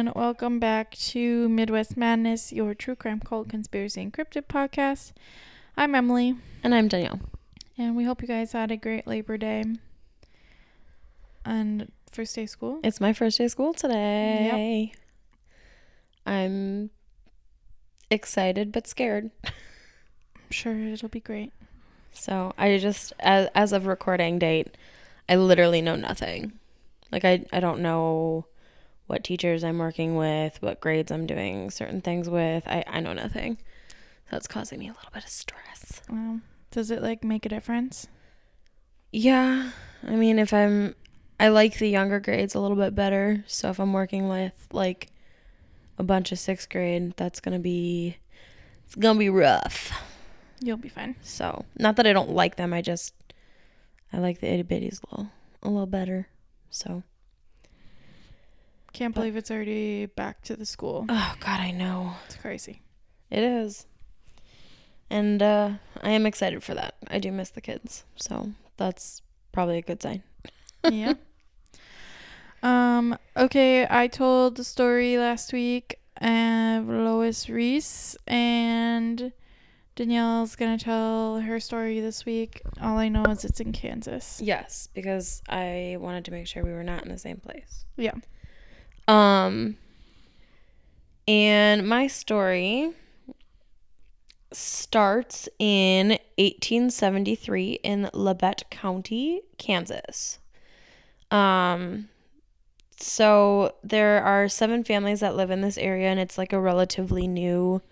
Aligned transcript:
everyone. 0.00 0.12
Welcome 0.24 0.58
back 0.58 0.92
to 1.12 1.46
Midwest 1.50 1.94
Madness, 1.94 2.52
your 2.52 2.72
true 2.72 2.96
crime 2.96 3.20
cult 3.20 3.50
conspiracy 3.50 4.02
encrypted 4.02 4.46
podcast. 4.46 5.12
I'm 5.76 5.94
Emily, 5.94 6.36
And 6.62 6.74
I'm 6.74 6.88
Danielle. 6.88 7.20
and 7.76 7.94
we 7.94 8.04
hope 8.04 8.22
you 8.22 8.28
guys 8.28 8.52
had 8.52 8.70
a 8.70 8.78
great 8.78 9.06
Labor 9.06 9.36
Day 9.36 9.62
and 11.44 11.92
first 12.10 12.34
day 12.34 12.44
of 12.44 12.48
school. 12.48 12.80
It's 12.82 12.98
my 12.98 13.12
first 13.12 13.36
day 13.36 13.44
of 13.44 13.50
school 13.50 13.74
today. 13.74 14.92
I'm 16.24 16.88
excited 18.10 18.72
but 18.72 18.86
scared. 18.86 19.30
I'm 19.44 19.52
sure 20.50 20.78
it'll 20.78 21.10
be 21.10 21.20
great. 21.20 21.52
So 22.12 22.54
I 22.56 22.78
just, 22.78 23.12
as, 23.20 23.48
as 23.54 23.72
of 23.74 23.86
recording 23.86 24.38
date, 24.38 24.78
I 25.28 25.36
literally 25.36 25.82
know 25.82 25.96
nothing. 25.96 26.52
Like, 27.12 27.26
I, 27.26 27.44
I 27.52 27.60
don't 27.60 27.80
know 27.80 28.46
what 29.10 29.24
teachers 29.24 29.64
I'm 29.64 29.78
working 29.78 30.14
with, 30.14 30.62
what 30.62 30.80
grades 30.80 31.10
I'm 31.10 31.26
doing 31.26 31.70
certain 31.70 32.00
things 32.00 32.30
with. 32.30 32.62
I, 32.68 32.84
I 32.86 33.00
know 33.00 33.12
nothing. 33.12 33.58
So 34.30 34.36
it's 34.36 34.46
causing 34.46 34.78
me 34.78 34.86
a 34.86 34.92
little 34.92 35.10
bit 35.12 35.24
of 35.24 35.28
stress. 35.28 36.00
Well, 36.08 36.40
does 36.70 36.92
it 36.92 37.02
like 37.02 37.24
make 37.24 37.44
a 37.44 37.48
difference? 37.48 38.06
Yeah. 39.10 39.72
I 40.06 40.14
mean, 40.14 40.38
if 40.38 40.54
I'm, 40.54 40.94
I 41.40 41.48
like 41.48 41.78
the 41.78 41.88
younger 41.88 42.20
grades 42.20 42.54
a 42.54 42.60
little 42.60 42.76
bit 42.76 42.94
better. 42.94 43.42
So 43.48 43.70
if 43.70 43.80
I'm 43.80 43.92
working 43.92 44.28
with 44.28 44.68
like 44.72 45.08
a 45.98 46.04
bunch 46.04 46.30
of 46.30 46.38
sixth 46.38 46.70
grade, 46.70 47.14
that's 47.16 47.40
going 47.40 47.54
to 47.54 47.62
be, 47.62 48.16
it's 48.86 48.94
going 48.94 49.16
to 49.16 49.18
be 49.18 49.28
rough. 49.28 49.90
You'll 50.60 50.76
be 50.76 50.88
fine. 50.88 51.16
So 51.22 51.64
not 51.76 51.96
that 51.96 52.06
I 52.06 52.12
don't 52.12 52.30
like 52.30 52.54
them. 52.54 52.72
I 52.72 52.80
just, 52.80 53.12
I 54.12 54.18
like 54.18 54.38
the 54.38 54.52
itty 54.52 54.62
bitties 54.62 55.00
a 55.02 55.10
little, 55.10 55.32
a 55.64 55.68
little 55.68 55.86
better. 55.86 56.28
So, 56.70 57.02
Can't 58.92 59.14
believe 59.14 59.36
it's 59.36 59.50
already 59.50 60.06
back 60.06 60.42
to 60.42 60.56
the 60.56 60.66
school. 60.66 61.06
oh 61.08 61.34
God, 61.40 61.60
I 61.60 61.70
know. 61.70 62.14
It's 62.26 62.36
crazy. 62.36 62.82
It 63.30 63.42
is. 63.42 63.86
And 65.08 65.42
uh, 65.42 65.70
I 66.02 66.10
am 66.10 66.26
excited 66.26 66.62
for 66.62 66.74
that. 66.74 66.94
I 67.08 67.18
do 67.18 67.32
miss 67.32 67.50
the 67.50 67.60
kids. 67.60 68.04
So 68.16 68.50
that's 68.76 69.22
probably 69.52 69.78
a 69.78 69.82
good 69.82 70.02
sign. 70.02 70.22
yeah. 70.90 71.14
Um. 72.62 73.16
Okay, 73.36 73.86
I 73.88 74.06
told 74.06 74.56
the 74.56 74.64
story 74.64 75.16
last 75.18 75.52
week 75.52 75.98
of 76.20 76.86
Lois 76.88 77.48
Reese, 77.48 78.16
and 78.26 79.32
Danielle's 79.96 80.56
gonna 80.56 80.78
tell 80.78 81.40
her 81.40 81.58
story 81.58 82.00
this 82.00 82.26
week. 82.26 82.60
All 82.80 82.98
I 82.98 83.08
know 83.08 83.24
is 83.24 83.44
it's 83.44 83.60
in 83.60 83.72
Kansas. 83.72 84.40
Yes, 84.42 84.88
because 84.92 85.42
I 85.48 85.96
wanted 86.00 86.26
to 86.26 86.30
make 86.32 86.46
sure 86.46 86.62
we 86.62 86.72
were 86.72 86.84
not 86.84 87.02
in 87.02 87.08
the 87.08 87.18
same 87.18 87.38
place. 87.38 87.86
Yeah. 87.96 88.14
Um 89.10 89.76
and 91.26 91.88
my 91.88 92.06
story 92.06 92.92
starts 94.52 95.48
in 95.58 96.10
1873 96.38 97.80
in 97.82 98.10
Labette 98.14 98.70
County, 98.70 99.42
Kansas. 99.58 100.38
Um 101.32 102.08
so 102.96 103.74
there 103.82 104.22
are 104.22 104.48
seven 104.48 104.84
families 104.84 105.20
that 105.20 105.34
live 105.34 105.50
in 105.50 105.60
this 105.60 105.78
area 105.78 106.08
and 106.08 106.20
it's 106.20 106.38
like 106.38 106.52
a 106.52 106.60
relatively 106.60 107.26
new 107.26 107.82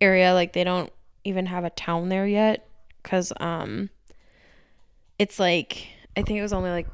area 0.00 0.32
like 0.32 0.52
they 0.52 0.62
don't 0.62 0.92
even 1.24 1.46
have 1.46 1.64
a 1.64 1.70
town 1.70 2.08
there 2.08 2.26
yet 2.26 2.68
cuz 3.02 3.32
um 3.40 3.90
it's 5.18 5.40
like 5.40 5.88
I 6.16 6.22
think 6.22 6.38
it 6.38 6.42
was 6.42 6.52
only 6.52 6.70
like 6.70 6.86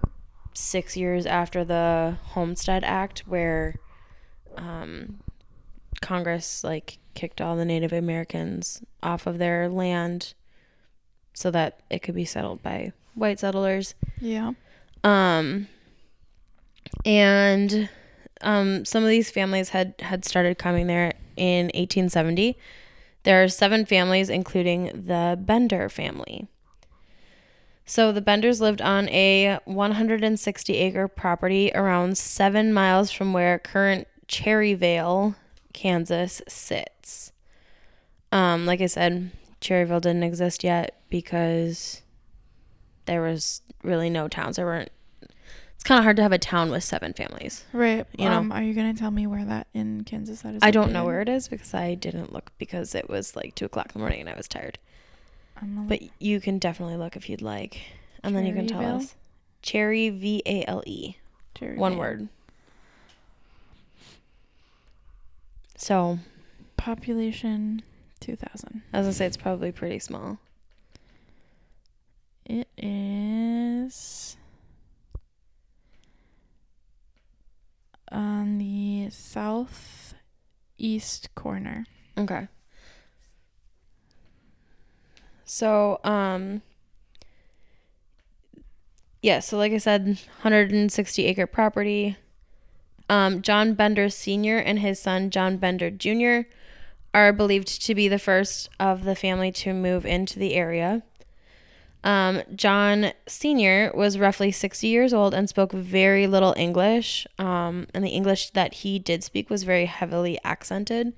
6 0.59 0.97
years 0.97 1.27
after 1.27 1.65
the 1.65 2.17
Homestead 2.33 2.85
Act 2.85 3.21
where 3.27 3.77
um 4.57 5.21
Congress 6.01 6.65
like 6.65 6.99
kicked 7.15 7.41
all 7.41 7.57
the 7.57 7.65
Native 7.65 7.93
Americans 7.93 8.83
off 9.03 9.27
of 9.27 9.39
their 9.39 9.69
land 9.69 10.35
so 11.35 11.51
that 11.51 11.81
it 11.91 12.01
could 12.01 12.15
be 12.15 12.25
settled 12.25 12.63
by 12.63 12.93
white 13.15 13.41
settlers. 13.41 13.95
Yeah. 14.21 14.53
Um, 15.05 15.69
and 17.05 17.89
um, 18.41 18.85
some 18.85 19.03
of 19.03 19.09
these 19.09 19.31
families 19.31 19.71
had 19.71 19.95
had 20.01 20.25
started 20.25 20.59
coming 20.59 20.87
there 20.87 21.13
in 21.37 21.67
1870. 21.67 22.57
There 23.25 23.43
are 23.43 23.49
seven 23.49 23.85
families, 23.85 24.29
including 24.31 25.05
the 25.07 25.39
Bender 25.41 25.89
family. 25.89 26.49
So 27.89 28.13
the 28.13 28.21
Benders 28.21 28.61
lived 28.61 28.83
on 28.83 29.09
a 29.09 29.59
160 29.65 30.75
acre 30.75 31.09
property 31.09 31.73
around 31.75 32.19
seven 32.19 32.75
miles 32.75 33.11
from 33.11 33.33
where 33.33 33.59
current 33.59 34.07
Cherryvale, 34.29 35.37
Kansas 35.73 36.43
sits. 36.47 37.33
Um, 38.31 38.67
like 38.67 38.83
I 38.83 38.87
said, 38.87 39.31
Cherryville 39.63 40.03
didn't 40.03 40.23
exist 40.23 40.63
yet 40.63 41.01
because 41.09 42.03
there 43.07 43.23
was 43.23 43.63
really 43.83 44.11
no 44.11 44.29
towns. 44.29 44.57
There 44.57 44.67
weren't. 44.67 44.93
It's 45.23 45.85
kind 45.85 45.99
of 45.99 46.05
hard 46.05 46.17
to 46.17 46.23
have 46.23 46.33
a 46.33 46.39
town 46.39 46.71
with 46.71 46.85
seven 46.85 47.15
families. 47.15 47.65
Right. 47.73 48.07
You 48.19 48.27
know. 48.27 48.33
um. 48.33 48.53
Are 48.53 48.63
you 48.63 48.75
gonna 48.75 48.93
tell 48.93 49.11
me 49.11 49.27
where 49.27 49.47
that 49.47 49.67
in 49.73 50.05
Kansas 50.05 50.43
that 50.43 50.57
is? 50.57 50.61
I 50.63 50.73
don't 50.73 50.93
know 50.93 51.07
where 51.07 51.23
it 51.23 51.29
is 51.31 51.49
because 51.49 51.73
I 51.73 51.95
didn't 51.95 52.35
look 52.35 52.53
because 52.59 52.95
it 52.95 53.09
was 53.09 53.35
like 53.35 53.55
two 53.55 53.65
o'clock 53.65 53.87
in 53.87 53.93
the 53.95 54.01
morning 54.01 54.21
and 54.21 54.29
I 54.29 54.37
was 54.37 54.47
tired. 54.47 54.77
But 55.63 56.01
you 56.21 56.41
can 56.41 56.59
definitely 56.59 56.97
look 56.97 57.17
if 57.17 57.29
you'd 57.29 57.43
like, 57.43 57.81
and 58.23 58.35
then 58.37 58.47
you 58.47 58.55
can 58.55 58.67
tell 58.67 58.81
Cherryvale? 58.81 59.01
us. 59.03 59.15
Cherry 59.63 60.11
V 60.11 60.43
A 60.47 60.65
L 60.67 60.83
E, 60.87 61.17
look- 61.55 61.77
one 61.77 61.97
word. 61.97 62.29
So 65.77 66.19
Population 66.77 67.83
two 68.21 68.37
thousand. 68.37 68.83
I 68.93 68.99
was 68.99 69.07
gonna 69.07 69.13
say 69.15 69.27
it's 69.27 69.37
probably 69.37 69.73
pretty 69.73 69.99
small. 69.99 70.39
It 72.45 72.69
is 72.79 74.37
on 78.11 78.59
the 78.59 79.09
southeast 79.11 79.75
corner. 81.35 81.85
Okay. 82.17 82.49
So, 85.49 85.99
um, 86.05 86.61
yeah, 89.23 89.41
so 89.41 89.57
like 89.57 89.73
I 89.73 89.79
said, 89.79 90.03
160 90.05 91.25
acre 91.25 91.47
property. 91.47 92.19
Um, 93.09 93.41
John 93.41 93.73
Bender 93.73 94.11
Sr. 94.11 94.59
and 94.59 94.81
his 94.81 95.01
son, 95.01 95.31
John 95.31 95.57
Bender 95.57 95.91
Jr., 95.91 96.47
are 97.15 97.33
believed 97.33 97.83
to 97.87 97.95
be 97.95 98.09
the 98.09 98.19
first 98.19 98.69
of 98.79 99.05
the 99.05 99.15
family 99.15 99.51
to 99.53 99.73
move 99.73 100.05
into 100.05 100.39
the 100.39 100.53
area. 100.53 101.03
Um, 102.05 102.43
John 102.55 103.13
Sr. 103.27 103.91
was 103.95 104.19
roughly 104.19 104.53
60 104.53 104.87
years 104.87 105.15
old 105.15 105.33
and 105.33 105.49
spoke 105.49 105.73
very 105.73 106.27
little 106.27 106.55
English. 106.59 107.27
Um, 107.39 107.87
and 107.95 108.05
the 108.05 108.11
English 108.11 108.51
that 108.51 108.75
he 108.75 108.99
did 108.99 109.25
speak 109.25 109.49
was 109.49 109.63
very 109.63 109.87
heavily 109.87 110.39
accented. 110.45 111.15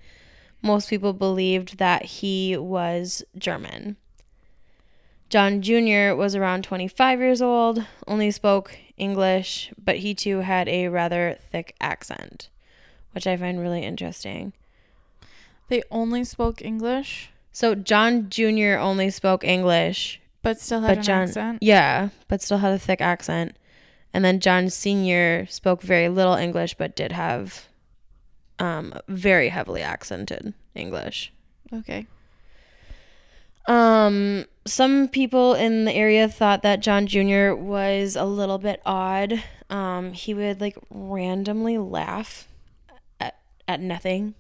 Most 0.62 0.88
people 0.88 1.14
believed 1.14 1.78
that 1.78 2.04
he 2.04 2.56
was 2.56 3.24
German. 3.36 3.96
John 5.30 5.62
Jr. 5.62 6.14
was 6.16 6.34
around 6.34 6.64
25 6.64 7.20
years 7.20 7.40
old, 7.40 7.84
only 8.06 8.30
spoke 8.32 8.76
English, 8.96 9.72
but 9.82 9.98
he 9.98 10.12
too 10.14 10.40
had 10.40 10.68
a 10.68 10.88
rather 10.88 11.38
thick 11.52 11.74
accent, 11.80 12.48
which 13.12 13.26
I 13.28 13.36
find 13.36 13.60
really 13.60 13.82
interesting. 13.84 14.52
They 15.68 15.82
only 15.90 16.24
spoke 16.24 16.60
English, 16.62 17.30
So 17.52 17.74
John 17.76 18.28
Jr. 18.28 18.76
only 18.78 19.08
spoke 19.10 19.44
English, 19.44 20.20
but 20.42 20.60
still 20.60 20.80
had 20.80 20.88
but 20.88 20.98
an 20.98 21.04
John, 21.04 21.22
accent. 21.28 21.58
yeah, 21.62 22.08
but 22.26 22.42
still 22.42 22.58
had 22.58 22.72
a 22.72 22.78
thick 22.78 23.00
accent. 23.00 23.56
And 24.12 24.24
then 24.24 24.40
John 24.40 24.68
Sr. 24.68 25.46
spoke 25.46 25.80
very 25.82 26.08
little 26.08 26.34
English, 26.34 26.74
but 26.74 26.96
did 26.96 27.12
have 27.12 27.68
um, 28.58 28.94
very 29.06 29.50
heavily 29.50 29.82
accented 29.82 30.54
English. 30.74 31.32
Okay. 31.72 32.06
Um, 33.66 34.46
some 34.70 35.08
people 35.08 35.54
in 35.54 35.84
the 35.84 35.92
area 35.92 36.28
thought 36.28 36.62
that 36.62 36.80
John 36.80 37.06
Jr. 37.06 37.54
was 37.54 38.16
a 38.16 38.24
little 38.24 38.58
bit 38.58 38.80
odd. 38.86 39.42
Um, 39.68 40.12
he 40.12 40.32
would 40.34 40.60
like 40.60 40.76
randomly 40.90 41.76
laugh 41.78 42.46
at, 43.18 43.36
at 43.66 43.80
nothing. 43.80 44.34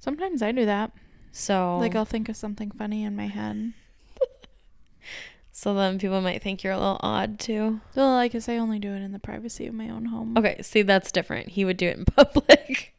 Sometimes 0.00 0.42
I 0.42 0.52
do 0.52 0.64
that. 0.66 0.92
So 1.32 1.78
Like 1.78 1.94
I'll 1.94 2.04
think 2.04 2.28
of 2.28 2.36
something 2.36 2.70
funny 2.70 3.04
in 3.04 3.16
my 3.16 3.26
head. 3.26 3.72
so 5.52 5.74
then 5.74 5.98
people 5.98 6.20
might 6.20 6.42
think 6.42 6.62
you're 6.62 6.72
a 6.72 6.78
little 6.78 7.00
odd 7.00 7.38
too. 7.38 7.80
Well, 7.94 8.16
I 8.16 8.28
guess 8.28 8.48
I 8.48 8.56
only 8.56 8.78
do 8.78 8.92
it 8.92 9.02
in 9.02 9.12
the 9.12 9.18
privacy 9.18 9.66
of 9.66 9.74
my 9.74 9.88
own 9.88 10.06
home. 10.06 10.36
Okay, 10.36 10.60
see 10.62 10.82
that's 10.82 11.12
different. 11.12 11.48
He 11.48 11.64
would 11.64 11.76
do 11.76 11.88
it 11.88 11.96
in 11.98 12.04
public. 12.16 12.94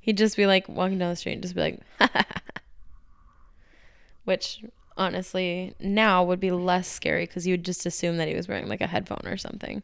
He'd 0.00 0.18
just 0.18 0.36
be 0.36 0.46
like 0.46 0.68
walking 0.68 0.98
down 0.98 1.10
the 1.10 1.16
street 1.16 1.34
and 1.34 1.42
just 1.42 1.54
be 1.54 1.60
like 1.60 1.80
which 4.24 4.62
honestly 4.96 5.74
now 5.80 6.22
would 6.22 6.40
be 6.40 6.50
less 6.50 6.88
scary 6.88 7.26
because 7.26 7.46
you 7.46 7.54
would 7.54 7.64
just 7.64 7.86
assume 7.86 8.16
that 8.16 8.28
he 8.28 8.34
was 8.34 8.48
wearing 8.48 8.68
like 8.68 8.80
a 8.80 8.86
headphone 8.86 9.26
or 9.26 9.36
something. 9.36 9.82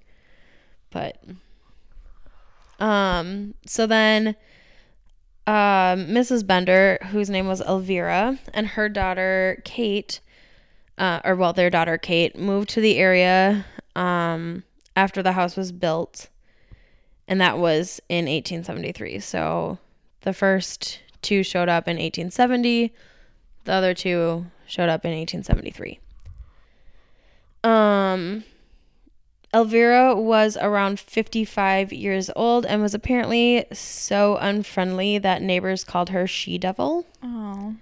But 0.91 1.23
um 2.79 3.55
so 3.67 3.87
then 3.87 4.37
um, 5.51 6.07
Mrs. 6.07 6.47
Bender, 6.47 6.99
whose 7.11 7.29
name 7.29 7.49
was 7.49 7.61
Elvira, 7.61 8.39
and 8.55 8.69
her 8.69 8.89
daughter 8.89 9.61
Kate, 9.65 10.21
uh, 10.97 11.21
or 11.25 11.35
well, 11.35 11.53
their 11.53 11.71
daughter 11.71 11.99
Kate, 11.99 12.39
moved 12.39 12.69
to 12.71 12.81
the 12.81 12.99
area 12.99 13.65
um, 13.97 14.63
after 14.95 15.25
the 15.25 15.33
house 15.33 15.57
was 15.57 15.73
built, 15.73 16.29
and 17.27 17.41
that 17.41 17.59
was 17.59 18.01
in 18.09 18.27
1873. 18.27 19.19
So 19.19 19.79
the 20.21 20.33
first 20.33 21.01
two 21.21 21.43
showed 21.43 21.69
up 21.69 21.89
in 21.89 21.97
1870, 21.97 22.95
the 23.65 23.73
other 23.73 23.93
two 23.93 24.47
showed 24.71 24.89
up 24.89 25.05
in 25.05 25.11
1873. 25.11 25.99
Um, 27.63 28.45
Elvira 29.53 30.15
was 30.15 30.57
around 30.57 31.01
55 31.01 31.93
years 31.93 32.31
old 32.37 32.65
and 32.65 32.81
was 32.81 32.95
apparently 32.95 33.67
so 33.73 34.37
unfriendly 34.37 35.19
that 35.19 35.43
neighbors 35.43 35.83
called 35.85 36.11
her 36.11 36.27
She 36.27 36.57
Devil. 36.57 37.07
Oh. 37.23 37.75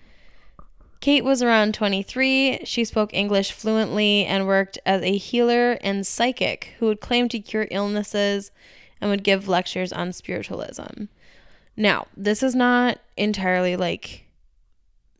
Kate 1.00 1.25
was 1.25 1.43
around 1.43 1.75
23. 1.75 2.61
She 2.64 2.85
spoke 2.85 3.14
English 3.14 3.52
fluently 3.52 4.25
and 4.25 4.46
worked 4.46 4.79
as 4.84 5.02
a 5.02 5.17
healer 5.17 5.73
and 5.82 6.06
psychic 6.06 6.75
who 6.79 6.87
would 6.87 7.00
claim 7.00 7.29
to 7.29 7.38
cure 7.38 7.69
illnesses 7.70 8.50
and 9.00 9.11
would 9.11 9.23
give 9.23 9.46
lectures 9.46 9.93
on 9.93 10.12
spiritualism. 10.12 11.05
Now, 11.76 12.08
this 12.17 12.43
is 12.43 12.56
not 12.56 12.99
entirely 13.17 13.76
like 13.76 14.25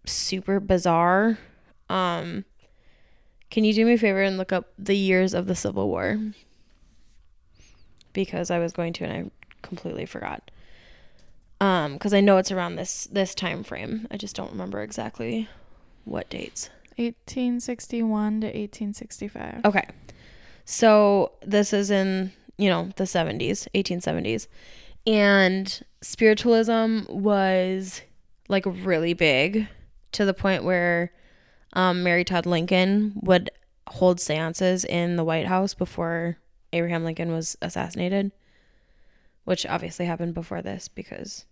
super 0.05 0.59
bizarre. 0.59 1.39
Um, 1.89 2.45
can 3.51 3.65
you 3.65 3.73
do 3.73 3.85
me 3.85 3.95
a 3.95 3.99
favor 3.99 4.23
and 4.23 4.37
look 4.37 4.53
up 4.53 4.73
the 4.79 4.97
years 4.97 5.35
of 5.35 5.47
the 5.47 5.55
Civil 5.55 5.89
War? 5.89 6.19
Because 8.13 8.51
I 8.51 8.59
was 8.59 8.73
going 8.73 8.93
to 8.95 9.05
and 9.05 9.13
I 9.13 9.31
completely 9.63 10.07
forgot. 10.07 10.51
Um, 11.61 11.95
because 11.95 12.15
I 12.15 12.21
know 12.21 12.37
it's 12.39 12.53
around 12.53 12.77
this 12.77 13.09
this 13.11 13.35
time 13.35 13.65
frame. 13.65 14.07
I 14.11 14.17
just 14.17 14.37
don't 14.37 14.53
remember 14.53 14.83
exactly 14.83 15.49
what 16.05 16.31
dates. 16.31 16.71
1861 16.97 18.41
to 18.41 18.47
1865. 18.47 19.61
Okay. 19.65 19.87
So 20.65 21.33
this 21.43 21.73
is 21.73 21.91
in, 21.91 22.33
you 22.59 22.69
know, 22.69 22.91
the 22.97 23.05
70s, 23.05 23.67
1870s. 23.75 24.47
And 25.07 25.81
spiritualism 26.03 27.01
was 27.09 28.03
like 28.49 28.65
really 28.67 29.15
big 29.15 29.67
to 30.13 30.25
the 30.25 30.35
point 30.35 30.65
where 30.65 31.13
um, 31.73 32.03
Mary 32.03 32.25
Todd 32.25 32.47
Lincoln 32.47 33.13
would 33.23 33.51
hold 33.87 34.21
seances 34.21 34.85
in 34.85 35.17
the 35.17 35.25
White 35.25 35.47
House 35.47 35.75
before 35.75 36.39
Abraham 36.73 37.05
Lincoln 37.05 37.33
was 37.33 37.57
assassinated, 37.63 38.33
which 39.45 39.67
obviously 39.67 40.07
happened 40.07 40.35
before 40.35 40.63
this 40.63 40.89
because 40.89 41.47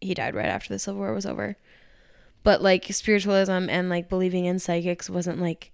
he 0.00 0.14
died 0.14 0.34
right 0.34 0.46
after 0.46 0.72
the 0.72 0.78
Civil 0.78 1.00
War 1.00 1.12
was 1.12 1.26
over. 1.26 1.56
But 2.42 2.62
like 2.62 2.86
spiritualism 2.90 3.68
and 3.68 3.90
like 3.90 4.08
believing 4.08 4.46
in 4.46 4.58
psychics 4.58 5.10
wasn't 5.10 5.40
like 5.40 5.72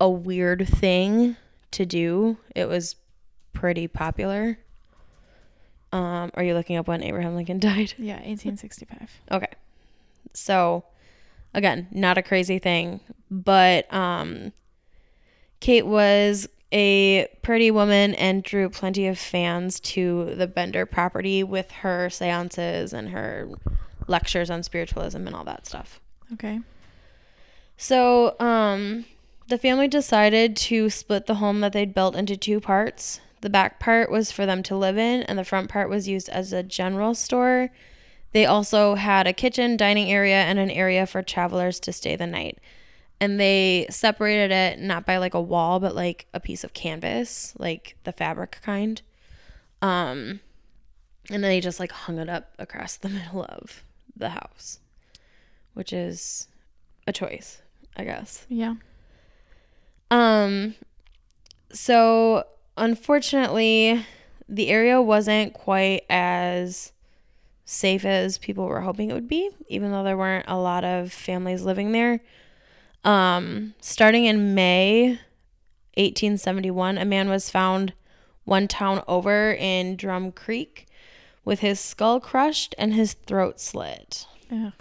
a 0.00 0.08
weird 0.08 0.66
thing 0.66 1.36
to 1.72 1.84
do. 1.84 2.38
It 2.54 2.68
was 2.68 2.96
pretty 3.52 3.86
popular. 3.88 4.58
Um, 5.92 6.30
are 6.34 6.42
you 6.42 6.54
looking 6.54 6.76
up 6.76 6.88
when 6.88 7.02
Abraham 7.02 7.34
Lincoln 7.34 7.58
died? 7.60 7.94
Yeah, 7.98 8.16
1865. 8.16 9.10
Okay. 9.30 9.52
So 10.32 10.84
again, 11.56 11.88
not 11.90 12.16
a 12.16 12.22
crazy 12.22 12.60
thing, 12.60 13.00
but 13.28 13.92
um 13.92 14.52
Kate 15.58 15.86
was 15.86 16.48
a 16.72 17.26
pretty 17.42 17.70
woman 17.70 18.14
and 18.14 18.42
drew 18.42 18.68
plenty 18.68 19.06
of 19.06 19.18
fans 19.18 19.80
to 19.80 20.34
the 20.34 20.46
Bender 20.46 20.84
property 20.84 21.42
with 21.42 21.70
her 21.72 22.10
seances 22.10 22.92
and 22.92 23.08
her 23.10 23.48
lectures 24.06 24.50
on 24.50 24.62
spiritualism 24.62 25.26
and 25.26 25.34
all 25.34 25.44
that 25.44 25.66
stuff. 25.66 26.00
Okay. 26.32 26.60
So, 27.76 28.38
um, 28.40 29.04
the 29.48 29.58
family 29.58 29.86
decided 29.86 30.56
to 30.56 30.90
split 30.90 31.26
the 31.26 31.36
home 31.36 31.60
that 31.60 31.72
they'd 31.72 31.94
built 31.94 32.16
into 32.16 32.36
two 32.36 32.60
parts. 32.60 33.20
The 33.42 33.50
back 33.50 33.78
part 33.78 34.10
was 34.10 34.32
for 34.32 34.44
them 34.44 34.62
to 34.64 34.76
live 34.76 34.98
in, 34.98 35.22
and 35.22 35.38
the 35.38 35.44
front 35.44 35.68
part 35.68 35.88
was 35.88 36.08
used 36.08 36.28
as 36.30 36.52
a 36.52 36.62
general 36.62 37.14
store. 37.14 37.70
They 38.32 38.46
also 38.46 38.94
had 38.94 39.26
a 39.26 39.32
kitchen, 39.32 39.76
dining 39.76 40.10
area, 40.10 40.42
and 40.42 40.58
an 40.58 40.70
area 40.70 41.06
for 41.06 41.22
travelers 41.22 41.80
to 41.80 41.92
stay 41.92 42.16
the 42.16 42.26
night. 42.26 42.58
And 43.20 43.40
they 43.40 43.86
separated 43.88 44.52
it 44.52 44.78
not 44.78 45.06
by 45.06 45.16
like 45.16 45.34
a 45.34 45.40
wall, 45.40 45.80
but 45.80 45.94
like 45.94 46.26
a 46.34 46.40
piece 46.40 46.64
of 46.64 46.74
canvas, 46.74 47.54
like 47.58 47.96
the 48.04 48.12
fabric 48.12 48.58
kind. 48.62 49.00
Um, 49.80 50.40
and 51.30 51.42
then 51.42 51.50
they 51.50 51.60
just 51.60 51.80
like 51.80 51.92
hung 51.92 52.18
it 52.18 52.28
up 52.28 52.52
across 52.58 52.96
the 52.96 53.08
middle 53.08 53.44
of 53.44 53.82
the 54.16 54.30
house, 54.30 54.80
which 55.74 55.92
is 55.92 56.48
a 57.06 57.12
choice, 57.12 57.62
I 57.96 58.04
guess. 58.04 58.46
Yeah. 58.48 58.74
Um 60.10 60.74
so 61.72 62.44
unfortunately 62.76 64.04
the 64.48 64.68
area 64.68 65.02
wasn't 65.02 65.52
quite 65.52 66.04
as 66.08 66.92
safe 67.66 68.04
as 68.04 68.38
people 68.38 68.64
were 68.64 68.80
hoping 68.80 69.10
it 69.10 69.14
would 69.14 69.28
be, 69.28 69.50
even 69.68 69.90
though 69.90 70.04
there 70.04 70.16
weren't 70.16 70.46
a 70.48 70.56
lot 70.56 70.84
of 70.84 71.12
families 71.12 71.62
living 71.62 71.92
there. 71.92 72.20
Um 73.04 73.74
starting 73.80 74.24
in 74.24 74.54
May 74.54 75.18
1871, 75.96 76.96
a 76.96 77.04
man 77.04 77.28
was 77.28 77.50
found 77.50 77.92
one 78.44 78.68
town 78.68 79.02
over 79.06 79.52
in 79.52 79.96
Drum 79.96 80.32
Creek 80.32 80.86
with 81.44 81.60
his 81.60 81.80
skull 81.80 82.20
crushed 82.20 82.74
and 82.78 82.94
his 82.94 83.14
throat 83.14 83.60
slit. 83.60 84.26
Ugh. 84.50 84.72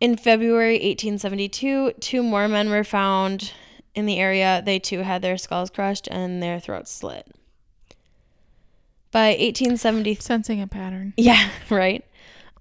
In 0.00 0.16
February 0.16 0.74
1872, 0.74 1.92
two 2.00 2.22
more 2.22 2.48
men 2.48 2.68
were 2.68 2.84
found 2.84 3.52
in 3.94 4.04
the 4.04 4.18
area. 4.18 4.62
They 4.64 4.78
too 4.78 5.00
had 5.00 5.22
their 5.22 5.38
skulls 5.38 5.70
crushed 5.70 6.06
and 6.10 6.42
their 6.42 6.60
throats 6.60 6.90
slit. 6.90 7.26
By 9.16 9.28
1870, 9.28 10.16
Sensing 10.16 10.60
a 10.60 10.66
pattern. 10.66 11.14
yeah, 11.16 11.48
right. 11.70 12.04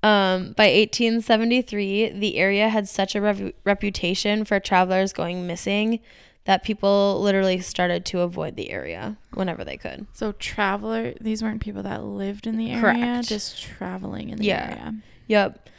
Um, 0.02 0.54
by 0.54 0.68
1873, 0.68 2.12
the 2.18 2.38
area 2.38 2.70
had 2.70 2.88
such 2.88 3.14
a 3.14 3.52
reputation 3.66 4.46
for 4.46 4.62
travelers 4.62 5.12
going 5.12 5.48
missing 5.48 6.00
that 6.46 6.64
people 6.64 7.20
literally 7.22 7.60
started 7.60 8.06
to 8.06 8.22
avoid 8.22 8.56
the 8.56 8.70
area 8.70 9.18
whenever 9.34 9.66
they 9.66 9.76
could. 9.76 10.08
So 10.14 10.32
traveler, 10.32 11.14
these 11.20 11.44
weren't 11.44 11.60
people 11.60 11.84
that 11.84 12.06
lived 12.06 12.48
in 12.48 12.56
the 12.56 12.72
area, 12.72 12.82
Correct. 12.82 13.28
just 13.28 13.62
traveling 13.62 14.30
in 14.30 14.38
the 14.38 14.50
area. 14.50 14.66
Yeah. 14.70 14.80
area. 14.80 14.94
Yep. 15.28 15.70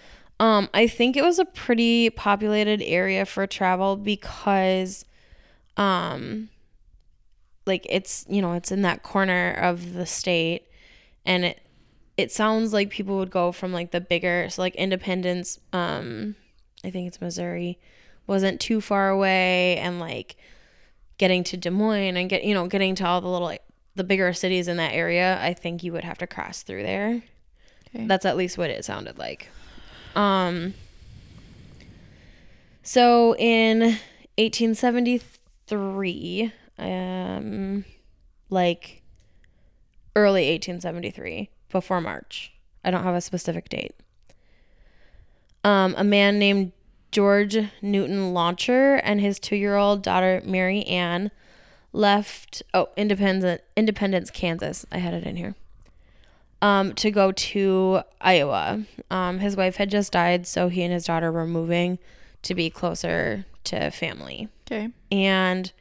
Um, 0.41 0.69
I 0.75 0.89
think 0.89 1.17
it 1.17 1.23
was 1.23 1.39
a 1.39 1.47
pretty 1.47 2.11
populated 2.11 2.83
area 2.83 3.25
for 3.25 3.47
travel 3.47 3.97
because, 3.97 5.07
um, 5.79 6.51
like 7.67 7.87
it's 7.91 8.25
you 8.29 8.41
know 8.41 8.53
it's 8.53 8.73
in 8.73 8.83
that 8.83 9.03
corner 9.03 9.53
of 9.53 9.95
the 9.95 10.07
state, 10.07 10.67
and 11.25 11.45
it 11.45 11.61
it 12.17 12.33
sounds 12.33 12.73
like 12.73 12.91
people 12.91 13.19
would 13.19 13.31
go 13.31 13.53
from 13.53 13.73
like 13.73 13.91
the 13.91 14.01
bigger 14.01 14.49
so 14.49 14.63
like 14.63 14.75
Independence, 14.77 15.59
um, 15.73 16.37
I 16.85 16.91
think 16.91 17.09
it's 17.09 17.21
Missouri, 17.21 17.79
wasn't 18.27 18.61
too 18.61 18.81
far 18.81 19.11
away, 19.11 19.77
and 19.79 20.01
like 20.01 20.37
getting 21.19 21.45
to 21.45 21.57
Des 21.57 21.71
Moines 21.71 22.17
and 22.17 22.29
get 22.31 22.45
you 22.45 22.55
know 22.55 22.69
getting 22.69 22.95
to 22.97 23.07
all 23.07 23.21
the 23.21 23.29
little 23.29 23.49
like, 23.49 23.63
the 23.97 24.05
bigger 24.05 24.33
cities 24.33 24.69
in 24.69 24.77
that 24.79 24.95
area. 24.95 25.39
I 25.43 25.53
think 25.55 25.83
you 25.83 25.93
would 25.93 26.05
have 26.05 26.19
to 26.19 26.27
cross 26.27 26.63
through 26.63 26.85
there. 26.85 27.23
Okay. 27.95 28.07
That's 28.07 28.25
at 28.25 28.37
least 28.37 28.59
what 28.59 28.71
it 28.71 28.85
sounded 28.85 29.19
like. 29.19 29.49
Um 30.15 30.75
so 32.83 33.35
in 33.37 33.81
1873, 34.39 36.53
um 36.79 37.85
like 38.49 39.03
early 40.15 40.51
1873, 40.51 41.51
before 41.71 42.01
March. 42.01 42.53
I 42.85 42.91
don't 42.91 43.03
have 43.03 43.15
a 43.15 43.21
specific 43.21 43.69
date. 43.69 43.95
Um 45.65 45.95
a 45.97 46.05
man 46.05 46.39
named 46.39 46.73
George 47.13 47.57
Newton 47.81 48.35
Longcor 48.35 49.01
and 49.03 49.21
his 49.21 49.41
2-year-old 49.41 50.03
daughter 50.03 50.43
Mary 50.45 50.83
Ann 50.85 51.31
left 51.93 52.63
oh, 52.75 52.89
Independence 52.97 53.63
Independence, 53.77 54.31
Kansas. 54.31 54.85
I 54.93 54.99
had 54.99 55.15
it 55.15 55.25
in 55.25 55.37
here 55.37 55.55
um, 56.63 56.95
to 56.95 57.11
go 57.11 57.33
to 57.33 58.01
Iowa. 58.21 58.83
Um, 59.11 59.39
his 59.39 59.57
wife 59.57 59.77
had 59.77 59.91
just 59.91 60.13
died, 60.13 60.47
so 60.47 60.69
he 60.69 60.83
and 60.83 60.93
his 60.93 61.05
daughter 61.05 61.31
were 61.31 61.47
moving 61.47 61.99
to 62.43 62.55
be 62.55 62.71
closer 62.71 63.47
to 63.65 63.91
family. 63.91 64.49
Okay. 64.67 64.91
And 65.11 65.73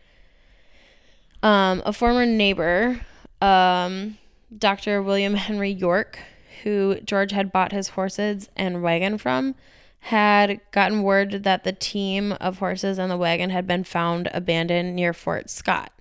um, 1.46 1.84
a 1.86 1.94
former 1.94 2.26
neighbor, 2.26 3.00
um, 3.40 4.18
Dr. 4.58 5.04
William 5.04 5.36
Henry 5.36 5.70
York, 5.70 6.18
who 6.64 7.00
George 7.02 7.32
had 7.32 7.52
bought 7.52 7.72
his 7.72 7.90
horses 7.90 8.50
and 8.58 8.82
wagon 8.82 9.20
from, 9.20 9.54
had 10.00 10.60
gotten 10.72 11.04
word 11.04 11.44
that 11.44 11.64
the 11.64 11.72
team 11.72 12.32
of 12.34 12.58
horses 12.58 12.98
and 12.98 13.12
the 13.12 13.18
wagon 13.18 13.52
had 13.52 13.68
been 13.68 13.84
found 13.84 14.28
abandoned 14.34 14.96
near 14.96 15.14
Fort 15.14 15.52
Scott. 15.52 15.92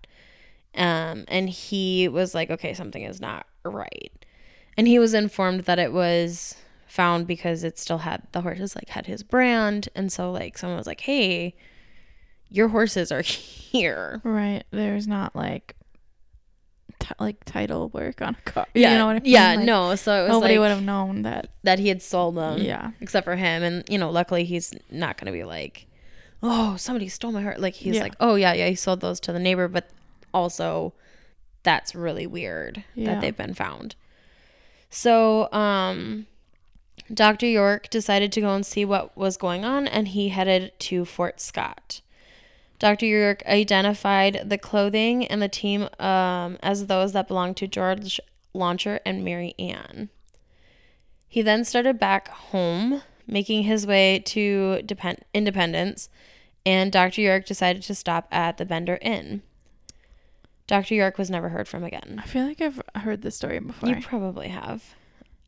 Um, 0.74 1.26
and 1.28 1.50
he 1.50 2.08
was 2.08 2.34
like, 2.34 2.50
okay, 2.50 2.72
something 2.72 3.02
is 3.02 3.20
not 3.20 3.46
right. 3.66 4.12
And 4.78 4.88
he 4.88 4.98
was 4.98 5.12
informed 5.12 5.60
that 5.64 5.78
it 5.78 5.92
was 5.92 6.56
found 6.86 7.26
because 7.26 7.64
it 7.64 7.78
still 7.78 7.98
had 7.98 8.22
the 8.32 8.40
horses 8.40 8.74
like 8.74 8.88
had 8.88 9.04
his 9.04 9.22
brand 9.22 9.88
and 9.96 10.12
so 10.12 10.30
like 10.30 10.56
someone 10.56 10.78
was 10.78 10.86
like 10.86 11.00
hey 11.00 11.52
your 12.50 12.68
horses 12.68 13.10
are 13.12 13.22
here 13.22 14.20
Right. 14.24 14.62
There's 14.70 15.06
not 15.06 15.34
like 15.34 15.74
t- 16.98 17.08
like 17.18 17.44
title 17.44 17.88
work 17.90 18.22
on 18.22 18.36
a 18.38 18.50
car. 18.50 18.66
yeah 18.74 18.92
You 18.92 18.98
know 18.98 19.06
what 19.06 19.16
I 19.16 19.20
mean? 19.20 19.32
yeah 19.32 19.54
Like, 19.54 19.66
no 19.66 19.94
so 19.96 20.14
it 20.20 20.22
was 20.22 20.30
Nobody 20.30 20.54
like 20.54 20.60
would 20.60 20.70
have 20.74 20.82
known 20.82 21.22
that. 21.22 21.48
that 21.64 21.78
he 21.78 21.88
had 21.88 22.02
sold 22.02 22.36
them 22.36 22.58
yeah. 22.60 22.90
except 23.00 23.24
for 23.24 23.36
him 23.36 23.62
and 23.62 23.84
you 23.88 23.98
know 23.98 24.10
luckily 24.10 24.44
he's 24.44 24.72
not 24.90 25.16
gonna 25.16 25.32
be 25.32 25.44
like 25.44 25.86
oh 26.42 26.76
somebody 26.76 27.08
stole 27.08 27.32
my 27.32 27.42
heart 27.42 27.58
like 27.60 27.74
he's 27.74 27.96
Yeah. 27.96 28.02
like 28.02 28.14
oh 28.20 28.34
yeah 28.36 28.52
yeah 28.52 28.68
he 28.68 28.74
sold 28.74 29.00
those 29.00 29.18
to 29.20 29.32
the 29.32 29.38
neighbor 29.38 29.66
but 29.68 29.88
also 30.32 30.92
that's 31.62 31.94
really 31.94 32.26
weird 32.26 32.84
Yeah. 32.94 33.06
that 33.14 33.20
they've 33.22 33.36
been 33.36 33.54
found 33.54 33.96
so 34.90 35.50
um 35.52 36.26
dr 37.12 37.44
york 37.46 37.88
decided 37.90 38.30
to 38.32 38.40
go 38.40 38.54
and 38.54 38.64
see 38.64 38.84
what 38.84 39.16
was 39.16 39.36
going 39.36 39.64
on 39.64 39.86
and 39.88 40.08
he 40.08 40.28
headed 40.28 40.72
to 40.80 41.04
fort 41.04 41.40
scott 41.40 42.00
dr 42.78 43.04
york 43.04 43.42
identified 43.46 44.42
the 44.44 44.58
clothing 44.58 45.26
and 45.26 45.40
the 45.40 45.48
team 45.48 45.88
um, 45.98 46.58
as 46.62 46.86
those 46.86 47.12
that 47.12 47.28
belonged 47.28 47.56
to 47.56 47.66
george 47.66 48.20
Longcor 48.54 49.00
and 49.04 49.24
mary 49.24 49.54
ann 49.58 50.10
he 51.34 51.42
then 51.42 51.64
started 51.64 51.98
back 51.98 52.28
home, 52.28 53.02
making 53.26 53.64
his 53.64 53.88
way 53.88 54.20
to 54.20 54.82
depend- 54.82 55.24
Independence, 55.34 56.08
and 56.64 56.92
Dr. 56.92 57.22
York 57.22 57.44
decided 57.44 57.82
to 57.82 57.94
stop 57.96 58.28
at 58.30 58.56
the 58.56 58.64
Bender 58.64 59.00
Inn. 59.02 59.42
Dr. 60.68 60.94
York 60.94 61.18
was 61.18 61.30
never 61.30 61.48
heard 61.48 61.66
from 61.66 61.82
again. 61.82 62.20
I 62.22 62.26
feel 62.28 62.46
like 62.46 62.60
I've 62.60 62.80
heard 62.94 63.22
this 63.22 63.34
story 63.34 63.58
before. 63.58 63.88
You 63.88 64.00
probably 64.00 64.46
have. 64.46 64.94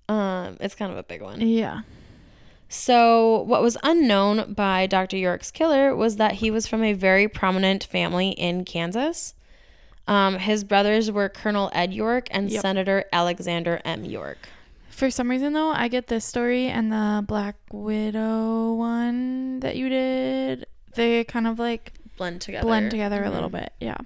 Um, 0.08 0.56
it's 0.58 0.74
kind 0.74 0.90
of 0.90 0.98
a 0.98 1.04
big 1.04 1.22
one. 1.22 1.40
yeah. 1.40 1.82
So, 2.68 3.42
what 3.42 3.62
was 3.62 3.76
unknown 3.84 4.52
by 4.54 4.86
Dr. 4.86 5.16
York's 5.16 5.50
killer 5.50 5.94
was 5.94 6.16
that 6.16 6.32
he 6.34 6.50
was 6.50 6.66
from 6.66 6.82
a 6.82 6.92
very 6.94 7.28
prominent 7.28 7.84
family 7.84 8.30
in 8.30 8.64
Kansas. 8.64 9.34
Um, 10.08 10.38
his 10.38 10.64
brothers 10.64 11.10
were 11.10 11.28
Colonel 11.28 11.70
Ed 11.72 11.92
York 11.92 12.26
and 12.30 12.50
Yep. 12.50 12.62
Senator 12.62 13.04
Alexander 13.12 13.80
M. 13.84 14.04
York. 14.04 14.38
For 14.90 15.10
some 15.10 15.28
reason 15.30 15.52
though, 15.52 15.70
I 15.70 15.88
get 15.88 16.06
this 16.06 16.24
story 16.24 16.66
and 16.68 16.90
the 16.90 17.22
Black 17.26 17.56
Widow 17.72 18.74
one 18.74 19.60
that 19.60 19.76
you 19.76 19.88
did. 19.88 20.66
They 20.94 21.22
kind 21.24 21.46
of 21.46 21.58
like 21.58 21.92
Blend 22.16 22.40
together. 22.40 22.66
blend 22.66 22.90
together 22.90 23.22
a 23.24 23.30
little 23.30 23.50
bit. 23.50 23.72
Yeah. 23.80 23.98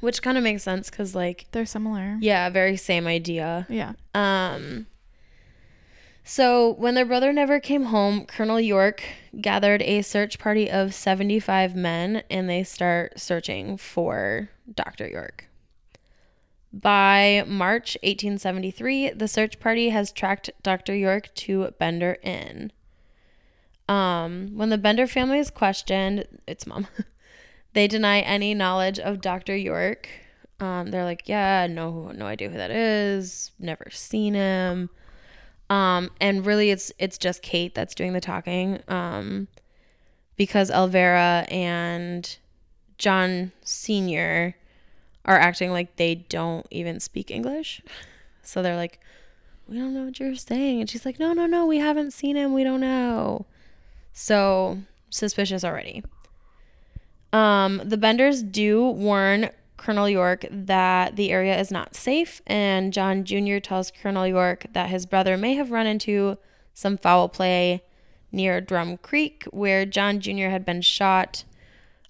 Which 0.00 0.22
kind 0.22 0.38
of 0.38 0.42
makes 0.44 0.62
sense 0.62 0.88
because, 0.88 1.14
like, 1.14 1.44
They're 1.52 1.66
similar. 1.66 2.16
yeah, 2.20 2.48
very 2.48 2.76
same 2.78 3.06
idea. 3.06 3.66
Yeah. 3.68 3.92
Um 4.14 4.86
so 6.24 6.74
when 6.74 6.94
their 6.94 7.04
brother 7.04 7.32
never 7.32 7.60
came 7.60 7.84
home, 7.84 8.26
Colonel 8.26 8.60
York 8.60 9.02
gathered 9.40 9.82
a 9.82 10.02
search 10.02 10.38
party 10.38 10.70
of 10.70 10.94
75 10.94 11.74
men 11.74 12.22
and 12.30 12.48
they 12.48 12.62
start 12.62 13.18
searching 13.18 13.76
for 13.76 14.50
Dr. 14.72 15.08
York. 15.08 15.46
By 16.72 17.44
March 17.48 17.96
1873, 18.02 19.10
the 19.10 19.26
search 19.26 19.58
party 19.58 19.88
has 19.88 20.12
tracked 20.12 20.50
Dr. 20.62 20.94
York 20.94 21.34
to 21.36 21.72
Bender 21.80 22.16
Inn. 22.22 22.70
Um, 23.88 24.52
when 24.54 24.68
the 24.68 24.78
Bender 24.78 25.08
family 25.08 25.40
is 25.40 25.50
questioned, 25.50 26.26
its 26.46 26.66
mom, 26.66 26.86
they 27.72 27.88
deny 27.88 28.20
any 28.20 28.54
knowledge 28.54 29.00
of 29.00 29.20
Dr. 29.20 29.56
York. 29.56 30.08
Um, 30.60 30.92
they're 30.92 31.04
like, 31.04 31.28
yeah, 31.28 31.66
no, 31.68 32.12
no 32.12 32.26
idea 32.26 32.50
who 32.50 32.56
that 32.56 32.70
is. 32.70 33.50
Never 33.58 33.88
seen 33.90 34.34
him. 34.34 34.90
Um, 35.70 36.10
and 36.20 36.44
really, 36.44 36.70
it's 36.70 36.92
it's 36.98 37.16
just 37.16 37.40
Kate 37.40 37.74
that's 37.74 37.94
doing 37.94 38.12
the 38.12 38.20
talking. 38.20 38.82
Um, 38.88 39.48
because 40.36 40.70
Elvira 40.70 41.46
and 41.50 42.36
John 42.98 43.52
Senior 43.62 44.56
are 45.24 45.38
acting 45.38 45.70
like 45.70 45.96
they 45.96 46.14
don't 46.14 46.66
even 46.70 46.98
speak 46.98 47.30
English. 47.30 47.82
So 48.42 48.62
they're 48.62 48.76
like, 48.76 49.00
we 49.68 49.78
don't 49.78 49.94
know 49.94 50.04
what 50.04 50.18
you're 50.18 50.34
saying. 50.34 50.80
And 50.80 50.90
she's 50.90 51.06
like, 51.06 51.20
no, 51.20 51.32
no, 51.32 51.46
no, 51.46 51.66
we 51.66 51.78
haven't 51.78 52.12
seen 52.12 52.36
him. 52.36 52.52
We 52.52 52.64
don't 52.64 52.80
know. 52.80 53.46
So 54.12 54.78
suspicious 55.10 55.62
already. 55.62 56.02
Um, 57.32 57.80
the 57.84 57.96
Benders 57.96 58.42
do 58.42 58.84
warn 58.84 59.50
Colonel 59.80 60.10
York 60.10 60.44
that 60.50 61.16
the 61.16 61.30
area 61.30 61.58
is 61.58 61.70
not 61.70 61.94
safe, 61.94 62.42
and 62.46 62.92
John 62.92 63.24
Jr. 63.24 63.58
tells 63.60 63.90
Colonel 63.90 64.26
York 64.26 64.66
that 64.74 64.90
his 64.90 65.06
brother 65.06 65.38
may 65.38 65.54
have 65.54 65.70
run 65.70 65.86
into 65.86 66.36
some 66.74 66.98
foul 66.98 67.30
play 67.30 67.82
near 68.30 68.60
Drum 68.60 68.98
Creek, 68.98 69.44
where 69.52 69.86
John 69.86 70.20
Jr. 70.20 70.50
had 70.50 70.66
been 70.66 70.82
shot 70.82 71.44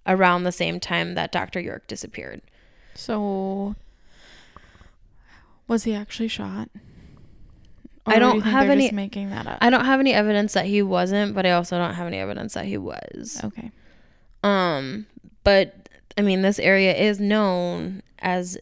around 0.04 0.42
the 0.42 0.50
same 0.50 0.80
time 0.80 1.14
that 1.14 1.30
Dr. 1.30 1.60
York 1.60 1.86
disappeared. 1.86 2.42
So 2.94 3.76
was 5.68 5.84
he 5.84 5.94
actually 5.94 6.26
shot? 6.28 6.68
I 8.04 8.14
do 8.14 8.20
don't 8.20 8.32
think 8.42 8.44
have 8.46 8.68
any- 8.68 8.90
making 8.90 9.30
that 9.30 9.46
up. 9.46 9.58
I 9.60 9.70
don't 9.70 9.84
have 9.84 10.00
any 10.00 10.12
evidence 10.12 10.54
that 10.54 10.66
he 10.66 10.82
wasn't, 10.82 11.36
but 11.36 11.46
I 11.46 11.52
also 11.52 11.78
don't 11.78 11.94
have 11.94 12.08
any 12.08 12.18
evidence 12.18 12.54
that 12.54 12.64
he 12.64 12.76
was. 12.78 13.40
okay. 13.44 13.70
Um, 14.42 15.06
but 15.44 15.88
I 16.20 16.22
mean, 16.22 16.42
this 16.42 16.58
area 16.58 16.94
is 16.94 17.18
known 17.18 18.02
as 18.18 18.58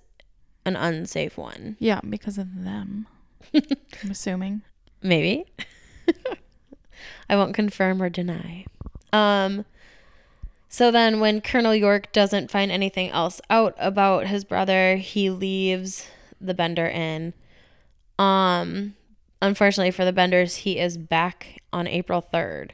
an 0.64 0.76
unsafe 0.76 1.36
one. 1.36 1.74
Yeah, 1.80 2.00
because 2.08 2.38
of 2.38 2.62
them. 2.62 3.08
I'm 3.52 4.12
assuming. 4.12 4.62
Maybe. 5.02 5.44
I 7.28 7.34
won't 7.34 7.56
confirm 7.56 8.00
or 8.00 8.10
deny. 8.10 8.64
Um 9.12 9.64
so 10.68 10.92
then 10.92 11.18
when 11.18 11.40
Colonel 11.40 11.74
York 11.74 12.12
doesn't 12.12 12.48
find 12.48 12.70
anything 12.70 13.10
else 13.10 13.40
out 13.50 13.74
about 13.76 14.28
his 14.28 14.44
brother, 14.44 14.94
he 14.94 15.28
leaves 15.28 16.06
the 16.40 16.54
Bender 16.54 16.86
Inn. 16.86 17.34
Um 18.20 18.94
unfortunately 19.42 19.90
for 19.90 20.04
the 20.04 20.12
Benders, 20.12 20.58
he 20.58 20.78
is 20.78 20.96
back 20.96 21.60
on 21.72 21.88
April 21.88 22.24
3rd 22.32 22.70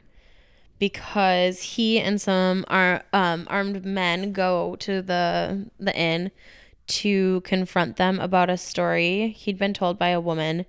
because 0.79 1.61
he 1.61 1.99
and 1.99 2.19
some 2.21 2.65
ar- 2.67 3.03
um, 3.13 3.47
armed 3.49 3.85
men 3.85 4.31
go 4.33 4.75
to 4.77 5.01
the 5.01 5.69
the 5.79 5.95
inn 5.95 6.31
to 6.87 7.41
confront 7.41 7.97
them 7.97 8.19
about 8.19 8.49
a 8.49 8.57
story 8.57 9.29
he'd 9.29 9.57
been 9.57 9.73
told 9.73 9.97
by 9.97 10.09
a 10.09 10.19
woman 10.21 10.65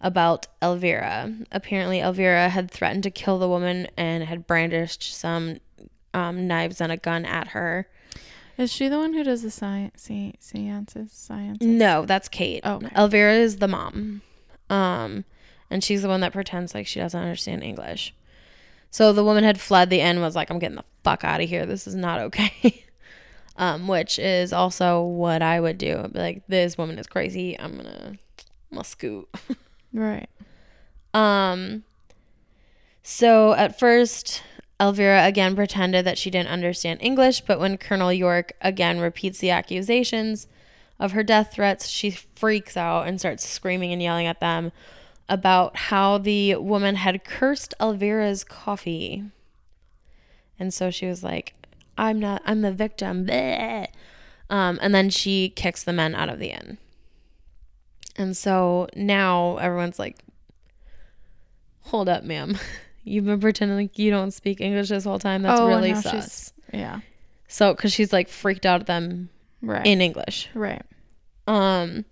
about 0.00 0.46
Elvira. 0.62 1.32
Apparently, 1.50 2.00
Elvira 2.00 2.50
had 2.50 2.70
threatened 2.70 3.02
to 3.04 3.10
kill 3.10 3.38
the 3.38 3.48
woman 3.48 3.88
and 3.96 4.24
had 4.24 4.46
brandished 4.46 5.14
some 5.14 5.58
um, 6.12 6.46
knives 6.46 6.80
and 6.80 6.92
a 6.92 6.96
gun 6.96 7.24
at 7.24 7.48
her. 7.48 7.88
Is 8.56 8.70
she 8.70 8.88
the 8.88 8.98
one 8.98 9.14
who 9.14 9.24
does 9.24 9.42
the 9.42 9.50
science 9.50 10.02
se- 10.02 10.34
seances? 10.38 11.10
Science. 11.10 11.58
No, 11.60 12.04
that's 12.04 12.28
Kate. 12.28 12.60
Oh, 12.62 12.74
okay. 12.76 12.90
Elvira 12.96 13.32
is 13.34 13.56
the 13.56 13.66
mom. 13.66 14.22
Um, 14.70 15.24
and 15.70 15.82
she's 15.82 16.02
the 16.02 16.08
one 16.08 16.20
that 16.20 16.32
pretends 16.32 16.74
like 16.74 16.86
she 16.86 17.00
doesn't 17.00 17.20
understand 17.20 17.64
English. 17.64 18.14
So 18.94 19.12
the 19.12 19.24
woman 19.24 19.42
had 19.42 19.60
fled 19.60 19.90
the 19.90 20.00
inn, 20.00 20.20
was 20.20 20.36
like, 20.36 20.50
I'm 20.50 20.60
getting 20.60 20.76
the 20.76 20.84
fuck 21.02 21.24
out 21.24 21.40
of 21.40 21.48
here. 21.48 21.66
This 21.66 21.88
is 21.88 21.96
not 21.96 22.20
okay. 22.20 22.84
um, 23.56 23.88
which 23.88 24.20
is 24.20 24.52
also 24.52 25.02
what 25.02 25.42
I 25.42 25.58
would 25.58 25.78
do. 25.78 25.98
I'd 25.98 26.12
be 26.12 26.18
like, 26.20 26.42
this 26.46 26.78
woman 26.78 26.96
is 27.00 27.08
crazy. 27.08 27.58
I'm 27.58 27.76
gonna, 27.76 28.10
I'm 28.10 28.18
gonna 28.70 28.84
scoot. 28.84 29.28
Right. 29.92 30.28
Um 31.12 31.84
so 33.04 33.52
at 33.52 33.78
first 33.78 34.42
Elvira 34.80 35.24
again 35.24 35.54
pretended 35.54 36.04
that 36.04 36.18
she 36.18 36.30
didn't 36.30 36.50
understand 36.50 37.00
English, 37.00 37.42
but 37.42 37.60
when 37.60 37.78
Colonel 37.78 38.12
York 38.12 38.52
again 38.60 38.98
repeats 38.98 39.38
the 39.38 39.50
accusations 39.50 40.48
of 40.98 41.12
her 41.12 41.22
death 41.22 41.52
threats, 41.52 41.88
she 41.88 42.10
freaks 42.10 42.76
out 42.76 43.06
and 43.06 43.20
starts 43.20 43.48
screaming 43.48 43.92
and 43.92 44.02
yelling 44.02 44.26
at 44.26 44.40
them 44.40 44.72
about 45.28 45.76
how 45.76 46.18
the 46.18 46.56
woman 46.56 46.96
had 46.96 47.24
cursed 47.24 47.74
Elvira's 47.80 48.44
coffee. 48.44 49.24
And 50.58 50.72
so 50.72 50.90
she 50.90 51.06
was 51.06 51.22
like, 51.24 51.54
I'm 51.96 52.18
not 52.20 52.42
I'm 52.44 52.60
the 52.62 52.72
victim. 52.72 53.28
Um, 54.50 54.78
and 54.82 54.94
then 54.94 55.10
she 55.10 55.48
kicks 55.48 55.82
the 55.82 55.92
men 55.92 56.14
out 56.14 56.28
of 56.28 56.38
the 56.38 56.48
inn. 56.48 56.78
And 58.16 58.36
so 58.36 58.88
now 58.94 59.56
everyone's 59.56 59.98
like, 59.98 60.18
hold 61.80 62.08
up, 62.08 62.24
ma'am. 62.24 62.56
You've 63.04 63.24
been 63.26 63.40
pretending 63.40 63.76
like 63.76 63.98
you 63.98 64.10
don't 64.10 64.30
speak 64.30 64.60
English 64.60 64.88
this 64.88 65.04
whole 65.04 65.18
time. 65.18 65.42
That's 65.42 65.60
Oh, 65.60 65.66
really 65.68 65.94
sus. 65.94 66.52
Yeah. 66.72 67.00
So, 67.48 67.74
because 67.74 67.92
she's 67.92 68.12
like 68.12 68.28
freaked 68.28 68.64
out 68.66 68.80
at 68.82 68.86
them 68.86 69.28
Right. 69.60 69.86
in 69.86 70.00
English. 70.00 70.48
right. 70.54 70.82
Um, 71.46 72.04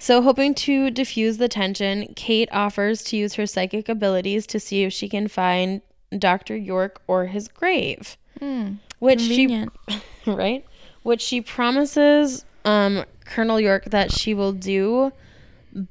so 0.00 0.20
hoping 0.22 0.54
to 0.56 0.90
diffuse 0.90 1.36
the 1.36 1.46
tension, 1.48 2.12
Kate 2.16 2.48
offers 2.50 3.04
to 3.04 3.16
use 3.16 3.34
her 3.34 3.46
psychic 3.46 3.88
abilities 3.88 4.46
to 4.48 4.58
see 4.58 4.82
if 4.82 4.92
she 4.92 5.08
can 5.08 5.28
find 5.28 5.80
Dr. 6.18 6.56
York 6.56 7.00
or 7.06 7.26
his 7.26 7.46
grave, 7.46 8.16
Hmm. 8.40 8.74
which 8.98 9.20
she 9.20 9.66
right? 10.26 10.64
Which 11.04 11.20
she 11.20 11.40
promises 11.40 12.44
um 12.64 13.04
Colonel 13.24 13.60
York 13.60 13.84
that 13.86 14.10
she 14.10 14.34
will 14.34 14.52
do, 14.52 15.12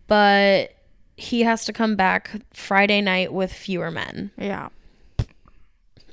but 0.07 0.73
he 1.15 1.41
has 1.43 1.63
to 1.65 1.73
come 1.73 1.95
back 1.95 2.31
Friday 2.53 2.99
night 3.01 3.31
with 3.31 3.53
fewer 3.53 3.91
men. 3.91 4.31
Yeah. 4.37 4.69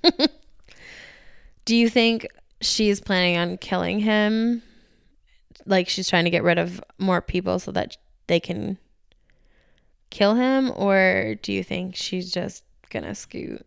Do 1.64 1.74
you 1.74 1.88
think 1.88 2.26
she's 2.60 3.00
planning 3.00 3.36
on 3.36 3.56
killing 3.58 3.98
him? 4.00 4.62
Like 5.66 5.88
she's 5.88 6.08
trying 6.08 6.24
to 6.24 6.30
get 6.30 6.42
rid 6.42 6.58
of 6.58 6.82
more 6.98 7.20
people 7.20 7.58
so 7.58 7.72
that 7.72 7.96
they 8.26 8.40
can 8.40 8.78
kill 10.10 10.34
him? 10.34 10.72
Or 10.74 11.36
do 11.42 11.52
you 11.52 11.62
think 11.62 11.96
she's 11.96 12.30
just 12.32 12.64
gonna 12.90 13.14
scoot? 13.14 13.66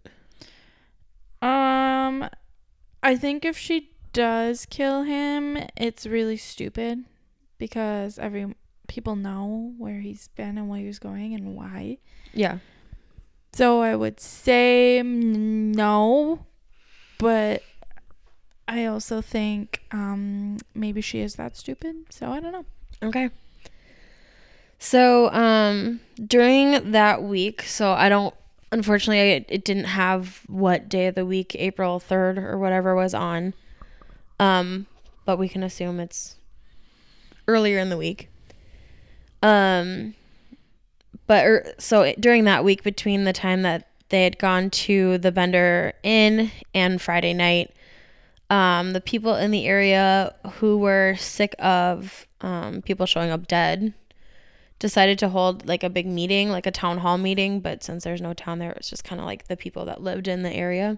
Um, 1.41 2.29
I 3.03 3.15
think 3.15 3.45
if 3.45 3.57
she 3.57 3.91
does 4.13 4.65
kill 4.65 5.03
him, 5.03 5.57
it's 5.77 6.05
really 6.05 6.37
stupid 6.37 7.05
because 7.57 8.19
every 8.19 8.55
people 8.87 9.15
know 9.15 9.73
where 9.77 9.99
he's 9.99 10.29
been 10.29 10.57
and 10.57 10.67
where 10.69 10.79
he 10.79 10.87
was 10.87 10.99
going 10.99 11.33
and 11.33 11.55
why. 11.55 11.97
Yeah. 12.33 12.59
So 13.53 13.81
I 13.81 13.95
would 13.95 14.19
say 14.19 15.01
no, 15.03 16.45
but 17.17 17.63
I 18.69 18.85
also 18.85 19.21
think 19.21 19.81
um 19.91 20.57
maybe 20.73 21.01
she 21.01 21.19
is 21.19 21.35
that 21.35 21.57
stupid. 21.57 21.95
So 22.09 22.31
I 22.31 22.39
don't 22.39 22.51
know. 22.51 22.65
Okay. 23.01 23.29
So, 24.79 25.29
um, 25.31 25.99
during 26.25 26.91
that 26.91 27.21
week, 27.21 27.63
so 27.63 27.91
I 27.91 28.07
don't, 28.07 28.33
unfortunately, 28.71 29.45
it, 29.49 29.65
didn't 29.65 29.83
have 29.83 30.43
what 30.47 30.87
day 30.87 31.07
of 31.07 31.15
the 31.15 31.25
week 31.25 31.53
April 31.59 31.99
3rd 31.99 32.37
or 32.37 32.57
whatever 32.57 32.95
was 32.95 33.13
on. 33.13 33.53
Um, 34.39 34.87
but 35.25 35.37
we 35.37 35.49
can 35.49 35.63
assume 35.63 35.99
it's 35.99 36.37
earlier 37.45 37.77
in 37.77 37.89
the 37.89 37.97
week. 37.97 38.29
Um, 39.43 40.15
but 41.27 41.45
er, 41.45 41.73
so 41.77 42.13
during 42.17 42.45
that 42.45 42.63
week 42.63 42.81
between 42.81 43.25
the 43.25 43.33
time 43.33 43.63
that 43.63 43.89
they 44.07 44.23
had 44.23 44.39
gone 44.39 44.69
to 44.69 45.17
the 45.17 45.31
Bender 45.31 45.91
Inn 46.03 46.51
and 46.73 47.01
Friday 47.01 47.33
night, 47.33 47.73
um, 48.49 48.93
the 48.93 49.01
people 49.01 49.35
in 49.35 49.51
the 49.51 49.65
area 49.65 50.33
who 50.53 50.77
were 50.77 51.15
sick 51.17 51.55
of 51.59 52.27
um, 52.41 52.81
people 52.81 53.05
showing 53.05 53.29
up 53.29 53.47
dead 53.47 53.93
decided 54.79 55.19
to 55.19 55.29
hold 55.29 55.67
like 55.67 55.83
a 55.83 55.89
big 55.89 56.07
meeting, 56.07 56.49
like 56.49 56.65
a 56.65 56.71
town 56.71 56.99
hall 56.99 57.17
meeting. 57.17 57.59
But 57.59 57.83
since 57.83 58.03
there's 58.03 58.21
no 58.21 58.33
town 58.33 58.59
there, 58.59 58.71
it 58.71 58.77
was 58.77 58.89
just 58.89 59.03
kind 59.03 59.19
of 59.19 59.25
like 59.25 59.47
the 59.47 59.57
people 59.57 59.85
that 59.85 60.01
lived 60.01 60.27
in 60.27 60.41
the 60.41 60.51
area. 60.51 60.97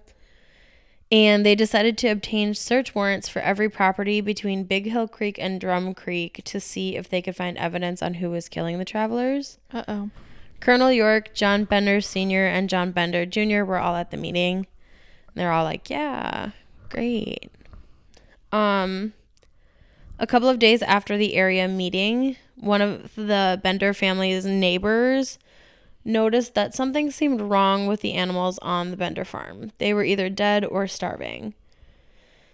And 1.11 1.45
they 1.45 1.55
decided 1.55 1.97
to 1.99 2.07
obtain 2.07 2.53
search 2.53 2.95
warrants 2.95 3.27
for 3.27 3.41
every 3.41 3.69
property 3.69 4.21
between 4.21 4.63
Big 4.63 4.85
Hill 4.85 5.09
Creek 5.09 5.37
and 5.37 5.59
Drum 5.59 5.93
Creek 5.93 6.41
to 6.45 6.59
see 6.61 6.95
if 6.95 7.09
they 7.09 7.21
could 7.21 7.35
find 7.35 7.57
evidence 7.57 8.01
on 8.01 8.15
who 8.15 8.29
was 8.29 8.47
killing 8.47 8.79
the 8.79 8.85
travelers. 8.85 9.57
Uh 9.73 9.83
oh. 9.89 10.09
Colonel 10.61 10.91
York, 10.91 11.33
John 11.33 11.65
Bender 11.65 11.99
Sr., 11.99 12.45
and 12.45 12.69
John 12.69 12.91
Bender 12.91 13.25
Jr. 13.25 13.63
were 13.63 13.79
all 13.79 13.95
at 13.95 14.11
the 14.11 14.15
meeting. 14.15 14.67
They're 15.33 15.51
all 15.51 15.63
like, 15.65 15.89
yeah, 15.89 16.51
great. 16.91 17.49
Um, 18.51 19.13
a 20.19 20.27
couple 20.27 20.49
of 20.49 20.59
days 20.59 20.81
after 20.81 21.17
the 21.17 21.35
area 21.35 21.67
meeting, 21.67 22.35
one 22.55 22.81
of 22.81 23.15
the 23.15 23.59
Bender 23.63 23.93
family's 23.93 24.45
neighbors 24.45 25.39
noticed 26.03 26.53
that 26.55 26.73
something 26.75 27.11
seemed 27.11 27.41
wrong 27.41 27.87
with 27.87 28.01
the 28.01 28.13
animals 28.13 28.59
on 28.59 28.91
the 28.91 28.97
Bender 28.97 29.23
farm. 29.25 29.71
They 29.77 29.93
were 29.93 30.03
either 30.03 30.29
dead 30.29 30.65
or 30.65 30.87
starving. 30.87 31.53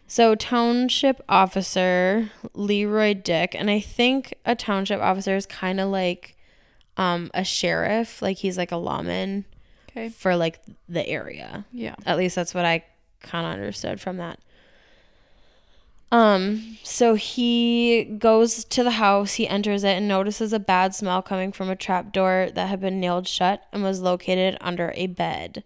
So, 0.10 0.36
township 0.36 1.22
officer 1.28 2.32
Leroy 2.54 3.14
Dick, 3.14 3.54
and 3.54 3.70
I 3.70 3.82
think 3.82 4.34
a 4.46 4.56
township 4.56 5.02
officer 5.02 5.36
is 5.36 5.46
kind 5.46 5.82
of 5.82 5.90
like 5.90 6.38
um, 6.96 7.30
a 7.34 7.44
sheriff, 7.44 8.22
like 8.22 8.38
he's 8.38 8.58
like 8.58 8.72
a 8.72 8.78
lawman 8.78 9.46
Okay. 9.90 10.10
for 10.10 10.36
like 10.38 10.62
the 10.88 11.06
area. 11.08 11.66
Yeah. 11.74 11.96
At 12.06 12.18
least 12.18 12.36
that's 12.36 12.54
what 12.54 12.66
I 12.66 12.86
kind 13.28 13.46
of 13.46 13.54
understood 13.54 14.00
from 14.02 14.18
that. 14.18 14.40
Um, 16.10 16.78
so 16.84 17.16
he 17.16 18.06
goes 18.06 18.64
to 18.64 18.84
the 18.84 18.92
house, 18.92 19.34
he 19.34 19.48
enters 19.48 19.84
it 19.84 19.98
and 19.98 20.08
notices 20.08 20.54
a 20.54 20.60
bad 20.60 20.96
smell 20.96 21.22
coming 21.22 21.52
from 21.52 21.70
a 21.70 21.76
trap 21.76 22.14
door 22.14 22.50
that 22.54 22.70
had 22.70 22.80
been 22.80 23.00
nailed 23.00 23.28
shut 23.28 23.64
and 23.74 23.84
was 23.84 24.00
located 24.00 24.58
under 24.62 24.94
a 24.96 25.08
bed. 25.08 25.64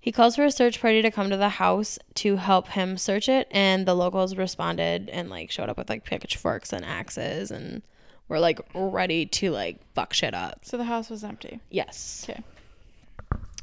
He 0.00 0.12
calls 0.12 0.36
for 0.36 0.44
a 0.44 0.50
search 0.52 0.80
party 0.80 1.02
to 1.02 1.10
come 1.10 1.28
to 1.28 1.36
the 1.36 1.48
house 1.48 1.98
to 2.14 2.36
help 2.36 2.68
him 2.68 2.96
search 2.96 3.28
it, 3.28 3.48
and 3.50 3.84
the 3.84 3.94
locals 3.94 4.36
responded 4.36 5.10
and 5.10 5.28
like 5.28 5.50
showed 5.50 5.68
up 5.68 5.76
with 5.76 5.90
like 5.90 6.04
pitchforks 6.04 6.72
and 6.72 6.84
axes 6.84 7.50
and 7.50 7.82
were 8.28 8.38
like 8.38 8.60
ready 8.74 9.26
to 9.26 9.50
like 9.50 9.80
fuck 9.94 10.12
shit 10.12 10.34
up. 10.34 10.60
So 10.62 10.76
the 10.76 10.84
house 10.84 11.10
was 11.10 11.24
empty. 11.24 11.60
Yes. 11.68 12.26
Okay. 12.30 12.42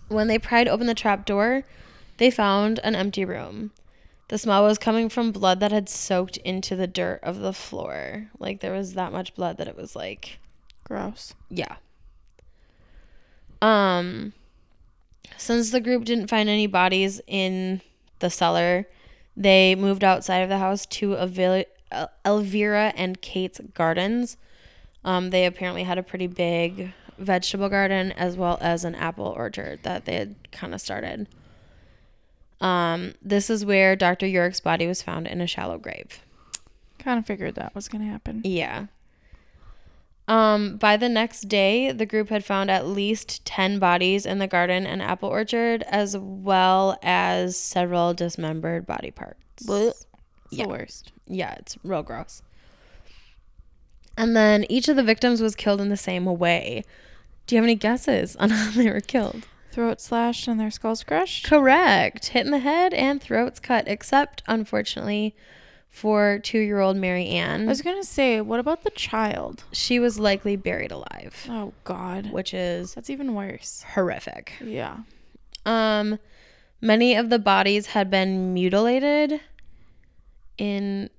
When 0.09 0.27
they 0.27 0.37
pried 0.37 0.67
open 0.67 0.87
the 0.87 0.93
trap 0.93 1.25
door, 1.25 1.63
they 2.17 2.31
found 2.31 2.79
an 2.79 2.95
empty 2.95 3.25
room. 3.25 3.71
The 4.27 4.37
smell 4.37 4.63
was 4.63 4.77
coming 4.77 5.09
from 5.09 5.31
blood 5.31 5.59
that 5.59 5.71
had 5.71 5.87
soaked 5.87 6.37
into 6.37 6.75
the 6.75 6.87
dirt 6.87 7.19
of 7.21 7.39
the 7.39 7.53
floor. 7.53 8.27
Like 8.39 8.59
there 8.59 8.73
was 8.73 8.93
that 8.93 9.11
much 9.11 9.35
blood 9.35 9.57
that 9.57 9.67
it 9.67 9.77
was 9.77 9.95
like, 9.95 10.39
Gross. 10.83 11.35
yeah. 11.49 11.75
Um 13.61 14.33
since 15.37 15.71
the 15.71 15.81
group 15.81 16.05
didn't 16.05 16.27
find 16.27 16.49
any 16.49 16.67
bodies 16.67 17.19
in 17.27 17.81
the 18.19 18.29
cellar, 18.29 18.87
they 19.35 19.75
moved 19.75 20.03
outside 20.03 20.39
of 20.39 20.49
the 20.49 20.59
house 20.59 20.85
to 20.85 21.15
Avil- 21.15 21.65
El- 21.91 22.11
Elvira 22.25 22.93
and 22.95 23.21
Kate's 23.21 23.59
gardens. 23.73 24.37
Um, 25.03 25.29
they 25.31 25.45
apparently 25.45 25.83
had 25.83 25.97
a 25.97 26.03
pretty 26.03 26.27
big 26.27 26.93
vegetable 27.17 27.69
garden 27.69 28.11
as 28.13 28.35
well 28.37 28.57
as 28.61 28.83
an 28.85 28.95
apple 28.95 29.33
orchard 29.37 29.83
that 29.83 30.05
they 30.05 30.15
had 30.15 30.35
kind 30.51 30.73
of 30.73 30.81
started. 30.81 31.27
Um, 32.61 33.13
this 33.21 33.49
is 33.49 33.65
where 33.65 33.95
Dr. 33.95 34.25
York's 34.27 34.59
body 34.59 34.87
was 34.87 35.01
found 35.01 35.27
in 35.27 35.41
a 35.41 35.47
shallow 35.47 35.77
grave. 35.77 36.21
Kind 36.99 37.19
of 37.19 37.25
figured 37.25 37.55
that 37.55 37.75
was 37.75 37.87
gonna 37.87 38.05
happen. 38.05 38.41
Yeah. 38.43 38.85
Um, 40.27 40.77
by 40.77 40.97
the 40.97 41.09
next 41.09 41.41
day, 41.49 41.91
the 41.91 42.05
group 42.07 42.29
had 42.29 42.43
found 42.43 42.71
at 42.71 42.87
least 42.87 43.45
10 43.45 43.77
bodies 43.77 44.25
in 44.25 44.39
the 44.39 44.47
garden 44.47 44.87
and 44.87 44.99
apple 45.01 45.29
orchard, 45.29 45.83
as 45.83 46.17
well 46.17 46.97
as 47.03 47.55
several 47.55 48.13
dismembered 48.15 48.87
body 48.87 49.11
parts. 49.11 49.39
It's 49.69 50.07
Yeah. 50.49 50.63
the 50.63 50.69
worst. 50.69 51.11
Yeah, 51.27 51.53
it's 51.59 51.77
real 51.83 52.01
gross. 52.01 52.41
And 54.17 54.35
then 54.35 54.65
each 54.69 54.87
of 54.87 54.95
the 54.95 55.03
victims 55.03 55.41
was 55.41 55.55
killed 55.55 55.81
in 55.81 55.89
the 55.89 55.97
same 55.97 56.25
way. 56.25 56.83
Do 57.45 57.53
you 57.55 57.61
have 57.61 57.65
any 57.65 57.75
guesses 57.75 58.35
on 58.37 58.49
how 58.49 58.71
they 58.75 58.89
were 58.89 59.01
killed? 59.01 59.45
Throat 59.75 59.99
slashed 59.99 60.47
and 60.47 60.57
their 60.57 60.71
skulls 60.71 61.03
crushed. 61.03 61.45
Correct. 61.47 62.27
Hit 62.27 62.45
in 62.45 62.51
the 62.53 62.59
head 62.59 62.93
and 62.93 63.21
throats 63.21 63.59
cut, 63.59 63.89
except, 63.89 64.41
unfortunately, 64.47 65.35
for 65.89 66.39
two 66.39 66.59
year 66.59 66.79
old 66.79 66.95
Mary 66.95 67.27
Ann. 67.27 67.63
I 67.63 67.67
was 67.67 67.81
gonna 67.81 68.05
say, 68.05 68.39
what 68.39 68.61
about 68.61 68.83
the 68.85 68.89
child? 68.91 69.65
She 69.73 69.99
was 69.99 70.17
likely 70.17 70.55
buried 70.55 70.93
alive, 70.93 71.45
Oh 71.49 71.73
God, 71.83 72.31
which 72.31 72.53
is 72.53 72.93
that's 72.93 73.09
even 73.09 73.33
worse. 73.35 73.83
horrific. 73.93 74.53
Yeah. 74.63 74.99
Um, 75.65 76.19
many 76.79 77.15
of 77.15 77.29
the 77.29 77.39
bodies 77.39 77.87
had 77.87 78.09
been 78.09 78.53
mutilated 78.53 79.41
in 80.57 81.09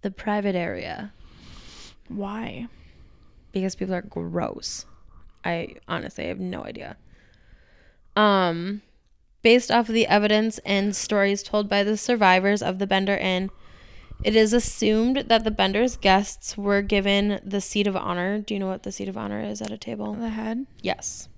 the 0.00 0.10
private 0.10 0.54
area 0.54 1.12
Why? 2.08 2.66
because 3.52 3.74
people 3.74 3.94
are 3.94 4.00
gross. 4.02 4.86
I 5.44 5.74
honestly 5.86 6.28
have 6.28 6.40
no 6.40 6.64
idea. 6.64 6.96
Um, 8.20 8.82
based 9.42 9.70
off 9.70 9.88
of 9.88 9.94
the 9.94 10.06
evidence 10.06 10.58
and 10.66 10.94
stories 10.94 11.42
told 11.42 11.68
by 11.68 11.82
the 11.82 11.96
survivors 11.96 12.62
of 12.62 12.78
the 12.78 12.86
Bender 12.86 13.16
Inn, 13.16 13.50
it 14.22 14.36
is 14.36 14.52
assumed 14.52 15.24
that 15.28 15.44
the 15.44 15.50
Bender's 15.50 15.96
guests 15.96 16.58
were 16.58 16.82
given 16.82 17.40
the 17.42 17.60
seat 17.60 17.86
of 17.86 17.96
honor. 17.96 18.38
Do 18.38 18.52
you 18.52 18.60
know 18.60 18.66
what 18.66 18.82
the 18.82 18.92
seat 18.92 19.08
of 19.08 19.16
honor 19.16 19.40
is 19.42 19.62
at 19.62 19.70
a 19.70 19.78
table? 19.78 20.12
The 20.14 20.28
head, 20.28 20.66
Yes. 20.82 21.28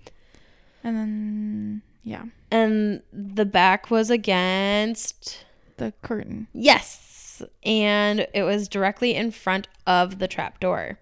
and 0.82 0.96
then 0.96 1.82
yeah, 2.02 2.24
And 2.50 3.02
the 3.12 3.44
back 3.44 3.88
was 3.88 4.10
against 4.10 5.44
the 5.76 5.92
curtain. 6.02 6.48
Yes. 6.52 7.42
And 7.64 8.26
it 8.34 8.42
was 8.42 8.66
directly 8.66 9.14
in 9.14 9.30
front 9.30 9.68
of 9.86 10.18
the 10.18 10.26
trap 10.26 10.58
door. 10.58 10.98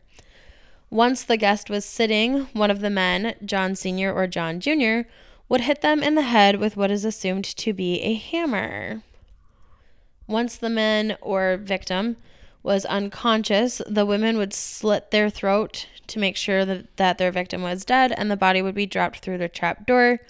Once 0.90 1.22
the 1.22 1.38
guest 1.38 1.70
was 1.70 1.86
sitting, 1.86 2.48
one 2.52 2.70
of 2.70 2.80
the 2.80 2.90
men, 2.90 3.34
John 3.46 3.74
Sr. 3.74 4.12
or 4.12 4.26
John 4.26 4.60
Jr., 4.60 5.08
would 5.50 5.62
hit 5.62 5.82
them 5.82 6.02
in 6.02 6.14
the 6.14 6.22
head 6.22 6.56
with 6.56 6.76
what 6.76 6.90
is 6.90 7.04
assumed 7.04 7.44
to 7.44 7.72
be 7.74 8.00
a 8.00 8.14
hammer. 8.14 9.02
Once 10.26 10.56
the 10.56 10.70
man 10.70 11.18
or 11.20 11.58
victim 11.58 12.16
was 12.62 12.84
unconscious, 12.84 13.82
the 13.86 14.06
women 14.06 14.38
would 14.38 14.54
slit 14.54 15.10
their 15.10 15.28
throat 15.28 15.88
to 16.06 16.20
make 16.20 16.36
sure 16.36 16.64
that, 16.64 16.96
that 16.96 17.18
their 17.18 17.32
victim 17.32 17.62
was 17.62 17.84
dead, 17.84 18.12
and 18.12 18.30
the 18.30 18.36
body 18.36 18.62
would 18.62 18.76
be 18.76 18.86
dropped 18.86 19.18
through 19.18 19.38
the 19.38 19.48
trap 19.48 19.86
door, 19.86 20.20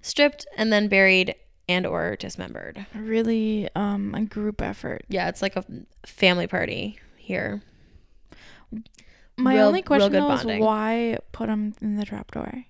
stripped, 0.00 0.46
and 0.56 0.72
then 0.72 0.88
buried 0.88 1.34
and 1.68 1.86
or 1.86 2.16
dismembered. 2.16 2.86
Really, 2.94 3.68
um, 3.74 4.14
a 4.14 4.22
group 4.22 4.62
effort. 4.62 5.04
Yeah, 5.08 5.28
it's 5.28 5.42
like 5.42 5.54
a 5.54 5.64
family 6.06 6.46
party 6.46 6.98
here. 7.16 7.62
My 9.36 9.56
Real- 9.56 9.66
only 9.66 9.82
question 9.82 10.14
is 10.14 10.60
why 10.60 11.18
put 11.32 11.48
them 11.48 11.74
in 11.82 11.96
the 11.96 12.06
trapdoor? 12.06 12.64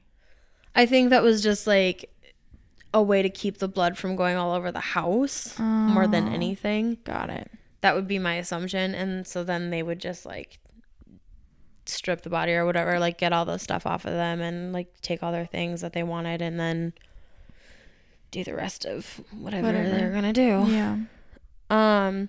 I 0.74 0.86
think 0.86 1.10
that 1.10 1.22
was 1.22 1.42
just 1.42 1.66
like 1.66 2.10
a 2.94 3.02
way 3.02 3.22
to 3.22 3.30
keep 3.30 3.58
the 3.58 3.68
blood 3.68 3.96
from 3.98 4.16
going 4.16 4.36
all 4.36 4.52
over 4.54 4.70
the 4.72 4.80
house 4.80 5.58
more 5.58 6.06
than 6.06 6.28
Oh, 6.28 6.32
anything. 6.32 6.98
Got 7.04 7.30
it. 7.30 7.50
That 7.80 7.94
would 7.94 8.06
be 8.06 8.18
my 8.18 8.34
assumption. 8.34 8.94
And 8.94 9.26
so 9.26 9.44
then 9.44 9.70
they 9.70 9.82
would 9.82 9.98
just 9.98 10.24
like 10.26 10.58
strip 11.86 12.22
the 12.22 12.30
body 12.30 12.52
or 12.52 12.64
whatever, 12.64 12.98
like 12.98 13.18
get 13.18 13.32
all 13.32 13.44
the 13.44 13.58
stuff 13.58 13.86
off 13.86 14.04
of 14.04 14.12
them 14.12 14.40
and 14.40 14.72
like 14.72 15.00
take 15.02 15.22
all 15.22 15.32
their 15.32 15.46
things 15.46 15.80
that 15.80 15.92
they 15.92 16.02
wanted 16.02 16.40
and 16.42 16.58
then 16.60 16.92
do 18.30 18.44
the 18.44 18.54
rest 18.54 18.84
of 18.86 19.20
whatever, 19.36 19.66
Whatever. 19.66 19.88
they're 19.90 20.10
going 20.10 20.22
to 20.22 20.32
do. 20.32 20.64
Yeah. 20.72 20.98
Um 21.70 22.28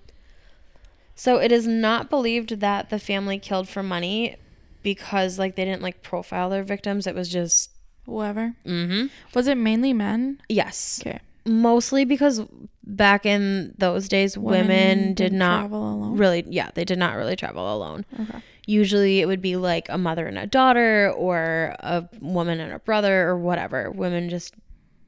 so 1.14 1.36
it 1.38 1.52
is 1.52 1.66
not 1.66 2.10
believed 2.10 2.58
that 2.60 2.90
the 2.90 2.98
family 2.98 3.38
killed 3.38 3.68
for 3.68 3.82
money 3.82 4.36
because 4.82 5.38
like 5.38 5.54
they 5.54 5.64
didn't 5.64 5.82
like 5.82 6.02
profile 6.02 6.50
their 6.50 6.64
victims. 6.64 7.06
It 7.06 7.14
was 7.14 7.28
just 7.28 7.70
Whoever. 8.06 8.54
mhm. 8.66 9.10
Was 9.34 9.46
it 9.46 9.56
mainly 9.56 9.92
men? 9.92 10.40
Yes. 10.48 11.00
Okay. 11.06 11.20
Mostly 11.46 12.04
because 12.04 12.42
back 12.86 13.26
in 13.26 13.74
those 13.78 14.08
days 14.08 14.36
women, 14.38 15.08
did 15.08 15.16
didn't 15.16 15.38
not 15.38 15.60
travel 15.60 15.94
alone. 15.94 16.16
really 16.16 16.44
yeah, 16.48 16.70
they 16.74 16.84
did 16.84 16.98
not 16.98 17.16
really 17.16 17.36
travel 17.36 17.74
alone. 17.74 18.04
Okay. 18.18 18.38
Usually 18.66 19.20
it 19.20 19.26
would 19.26 19.42
be 19.42 19.56
like 19.56 19.86
a 19.90 19.98
mother 19.98 20.26
and 20.26 20.38
a 20.38 20.46
daughter 20.46 21.10
or 21.14 21.76
a 21.80 22.08
woman 22.20 22.60
and 22.60 22.72
a 22.72 22.78
brother 22.78 23.28
or 23.28 23.38
whatever. 23.38 23.90
Women 23.90 24.30
just 24.30 24.54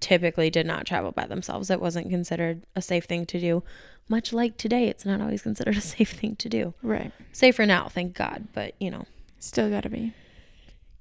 typically 0.00 0.50
did 0.50 0.66
not 0.66 0.86
travel 0.86 1.10
by 1.12 1.26
themselves. 1.26 1.70
It 1.70 1.80
wasn't 1.80 2.10
considered 2.10 2.62
a 2.74 2.82
safe 2.82 3.04
thing 3.04 3.24
to 3.26 3.40
do. 3.40 3.62
Much 4.08 4.32
like 4.32 4.56
today, 4.58 4.88
it's 4.88 5.06
not 5.06 5.20
always 5.22 5.40
considered 5.42 5.76
a 5.76 5.80
safe 5.80 6.10
thing 6.12 6.36
to 6.36 6.48
do. 6.50 6.74
Right. 6.82 7.12
Safer 7.32 7.64
now, 7.64 7.88
thank 7.88 8.14
God, 8.14 8.48
but 8.52 8.74
you 8.78 8.90
know, 8.90 9.04
Still 9.38 9.70
gotta 9.70 9.88
be. 9.88 10.12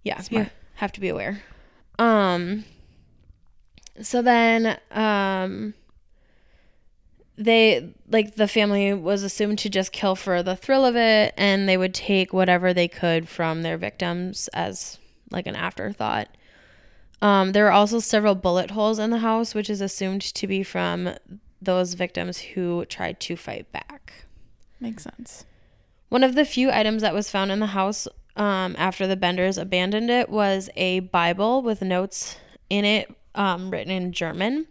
yeah, 0.04 0.22
Smart. 0.22 0.46
you 0.46 0.52
have 0.76 0.92
to 0.94 1.02
be 1.02 1.10
aware. 1.10 1.42
Um 2.00 2.66
so 4.02 4.22
then 4.22 4.80
um 4.92 5.74
they 7.38 7.94
like 8.10 8.36
the 8.36 8.48
family 8.48 8.94
was 8.94 9.24
assumed 9.24 9.60
to 9.60 9.70
just 9.70 9.92
kill 9.92 10.16
for 10.16 10.42
the 10.42 10.56
thrill 10.56 10.86
of 10.86 10.96
it 10.96 11.34
and 11.38 11.68
they 11.68 11.78
would 11.78 11.94
take 11.94 12.34
whatever 12.34 12.74
they 12.74 12.88
could 12.88 13.28
from 13.28 13.62
their 13.62 13.78
victims 13.78 14.48
as 14.50 14.98
like 15.32 15.48
an 15.48 15.56
afterthought. 15.56 16.30
Um 17.22 17.52
there 17.52 17.66
were 17.66 17.72
also 17.72 18.00
several 18.00 18.36
bullet 18.36 18.72
holes 18.72 19.00
in 19.00 19.10
the 19.10 19.20
house 19.20 19.54
which 19.54 19.70
is 19.70 19.82
assumed 19.82 20.22
to 20.22 20.48
be 20.48 20.64
from 20.64 21.10
those 21.62 21.94
victims 21.94 22.38
who 22.40 22.86
tried 22.86 23.20
to 23.22 23.36
fight 23.36 23.72
back. 23.72 24.14
Makes 24.80 25.04
sense. 25.04 25.46
One 26.10 26.24
of 26.24 26.36
the 26.36 26.46
few 26.46 26.72
items 26.72 27.02
that 27.02 27.14
was 27.14 27.30
found 27.30 27.52
in 27.52 27.60
the 27.60 27.68
house 27.68 28.08
um, 28.36 28.76
after 28.78 29.08
the 29.08 29.16
Benders 29.16 29.58
abandoned 29.58 30.10
it 30.10 30.30
was 30.30 30.70
a 30.76 31.00
Bible 31.00 31.62
with 31.62 31.82
notes 31.82 32.38
in 32.70 32.86
it 32.86 33.14
um, 33.34 33.70
written 33.70 33.92
in 33.92 34.12
German. 34.12 34.68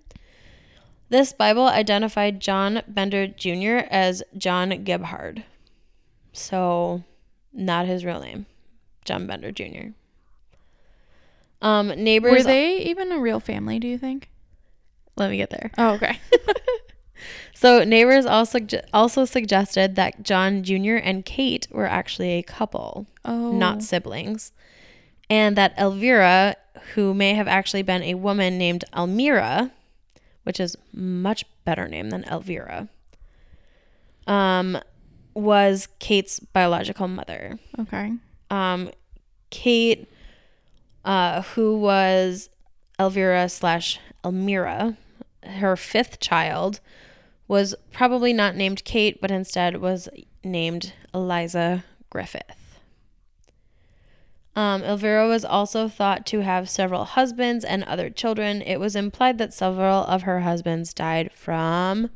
This 1.08 1.32
Bible 1.32 1.66
identified 1.66 2.40
John 2.40 2.82
Bender 2.88 3.26
Jr. 3.26 3.86
as 3.90 4.22
John 4.36 4.84
Gebhardt. 4.84 5.42
So, 6.32 7.04
not 7.52 7.86
his 7.86 8.04
real 8.04 8.20
name, 8.20 8.46
John 9.04 9.26
Bender 9.26 9.52
Jr. 9.52 9.90
Um, 11.62 11.88
neighbors. 11.88 12.32
Were 12.32 12.42
they 12.42 12.78
even 12.78 13.12
a 13.12 13.18
real 13.18 13.40
family? 13.40 13.78
Do 13.78 13.86
you 13.86 13.96
think? 13.98 14.28
Let 15.16 15.30
me 15.30 15.36
get 15.36 15.50
there. 15.50 15.70
Oh, 15.78 15.94
okay. 15.94 16.18
So 17.54 17.84
neighbors 17.84 18.26
also 18.26 18.58
also 18.92 19.24
suggested 19.24 19.94
that 19.96 20.22
John 20.22 20.62
Jr. 20.62 20.96
and 20.96 21.24
Kate 21.24 21.66
were 21.70 21.86
actually 21.86 22.32
a 22.32 22.42
couple. 22.42 23.06
Oh, 23.24 23.52
not 23.52 23.82
siblings. 23.82 24.52
And 25.30 25.56
that 25.56 25.74
Elvira, 25.78 26.56
who 26.94 27.14
may 27.14 27.34
have 27.34 27.48
actually 27.48 27.82
been 27.82 28.02
a 28.02 28.14
woman 28.14 28.58
named 28.58 28.84
Elmira, 28.94 29.70
which 30.42 30.60
is 30.60 30.76
much 30.92 31.44
better 31.64 31.88
name 31.88 32.10
than 32.10 32.24
Elvira, 32.24 32.88
um, 34.26 34.78
was 35.34 35.88
Kate's 35.98 36.38
biological 36.40 37.08
mother. 37.08 37.58
okay. 37.78 38.12
Um, 38.50 38.90
Kate, 39.50 40.08
uh, 41.04 41.42
who 41.42 41.78
was 41.78 42.50
Elvira 42.98 43.48
slash 43.48 43.98
Elmira, 44.24 44.96
her 45.44 45.76
fifth 45.76 46.20
child, 46.20 46.80
was 47.48 47.74
probably 47.92 48.32
not 48.32 48.56
named 48.56 48.84
Kate, 48.84 49.20
but 49.20 49.30
instead 49.30 49.76
was 49.78 50.08
named 50.42 50.92
Eliza 51.12 51.84
Griffith. 52.10 52.80
Um, 54.56 54.82
Elvira 54.84 55.26
was 55.28 55.44
also 55.44 55.88
thought 55.88 56.24
to 56.26 56.40
have 56.40 56.70
several 56.70 57.04
husbands 57.04 57.64
and 57.64 57.82
other 57.84 58.08
children. 58.08 58.62
It 58.62 58.78
was 58.78 58.94
implied 58.94 59.38
that 59.38 59.52
several 59.52 60.04
of 60.04 60.22
her 60.22 60.40
husbands 60.40 60.94
died 60.94 61.30
from 61.34 62.10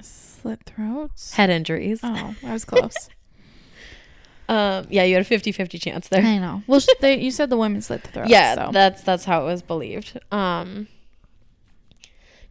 Slit 0.00 0.60
throats. 0.64 1.32
head 1.34 1.50
injuries. 1.50 2.00
Oh, 2.04 2.34
I 2.44 2.52
was 2.52 2.64
close. 2.64 3.08
Um, 4.50 4.86
yeah, 4.88 5.02
you 5.02 5.12
had 5.14 5.20
a 5.20 5.24
50 5.26 5.52
50 5.52 5.78
chance 5.78 6.08
there. 6.08 6.22
I 6.22 6.38
know. 6.38 6.62
Well, 6.66 6.80
they, 7.02 7.18
you 7.20 7.30
said 7.30 7.50
the 7.50 7.58
women 7.58 7.82
slit 7.82 8.02
the 8.02 8.08
throats. 8.08 8.30
yeah, 8.30 8.54
So. 8.54 8.70
that's 8.72 9.02
that's 9.02 9.26
how 9.26 9.42
it 9.42 9.44
was 9.44 9.60
believed. 9.60 10.18
Um, 10.32 10.88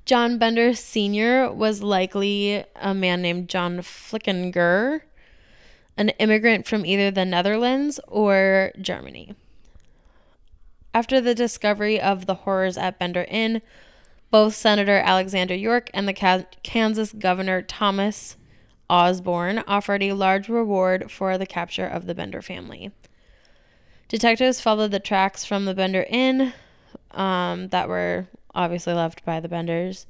John 0.08 0.38
Bender 0.38 0.74
Sr. 0.74 1.52
was 1.52 1.84
likely 1.84 2.64
a 2.78 2.94
man 2.94 3.22
named 3.22 3.50
John 3.50 3.80
Flickinger, 3.80 5.02
an 5.98 6.10
immigrant 6.12 6.66
from 6.66 6.86
either 6.86 7.12
the 7.12 7.26
Netherlands 7.26 8.00
or 8.08 8.72
Germany. 8.80 9.36
After 10.94 11.20
the 11.20 11.36
discovery 11.36 12.00
of 12.00 12.26
the 12.26 12.36
horrors 12.36 12.78
at 12.78 12.98
Bender 12.98 13.26
Inn, 13.28 13.62
both 14.32 14.56
Senator 14.56 14.98
Alexander 14.98 15.56
York 15.56 15.90
and 15.94 16.08
the 16.08 16.48
Kansas 16.64 17.12
Governor 17.12 17.62
Thomas 17.62 18.38
Osborn 18.90 19.62
offered 19.68 20.04
a 20.04 20.14
large 20.14 20.48
reward 20.48 21.12
for 21.12 21.38
the 21.38 21.46
capture 21.46 21.86
of 21.86 22.06
the 22.06 22.16
Bender 22.16 22.42
family. 22.42 22.92
Detectives 24.08 24.62
followed 24.62 24.92
the 24.92 25.02
tracks 25.02 25.44
from 25.44 25.66
the 25.66 25.74
Bender 25.74 26.06
Inn 26.10 26.54
um, 27.12 27.68
that 27.70 27.90
were 27.90 28.28
obviously 28.58 28.94
left 28.94 29.24
by 29.24 29.40
the 29.40 29.48
Benders. 29.48 30.06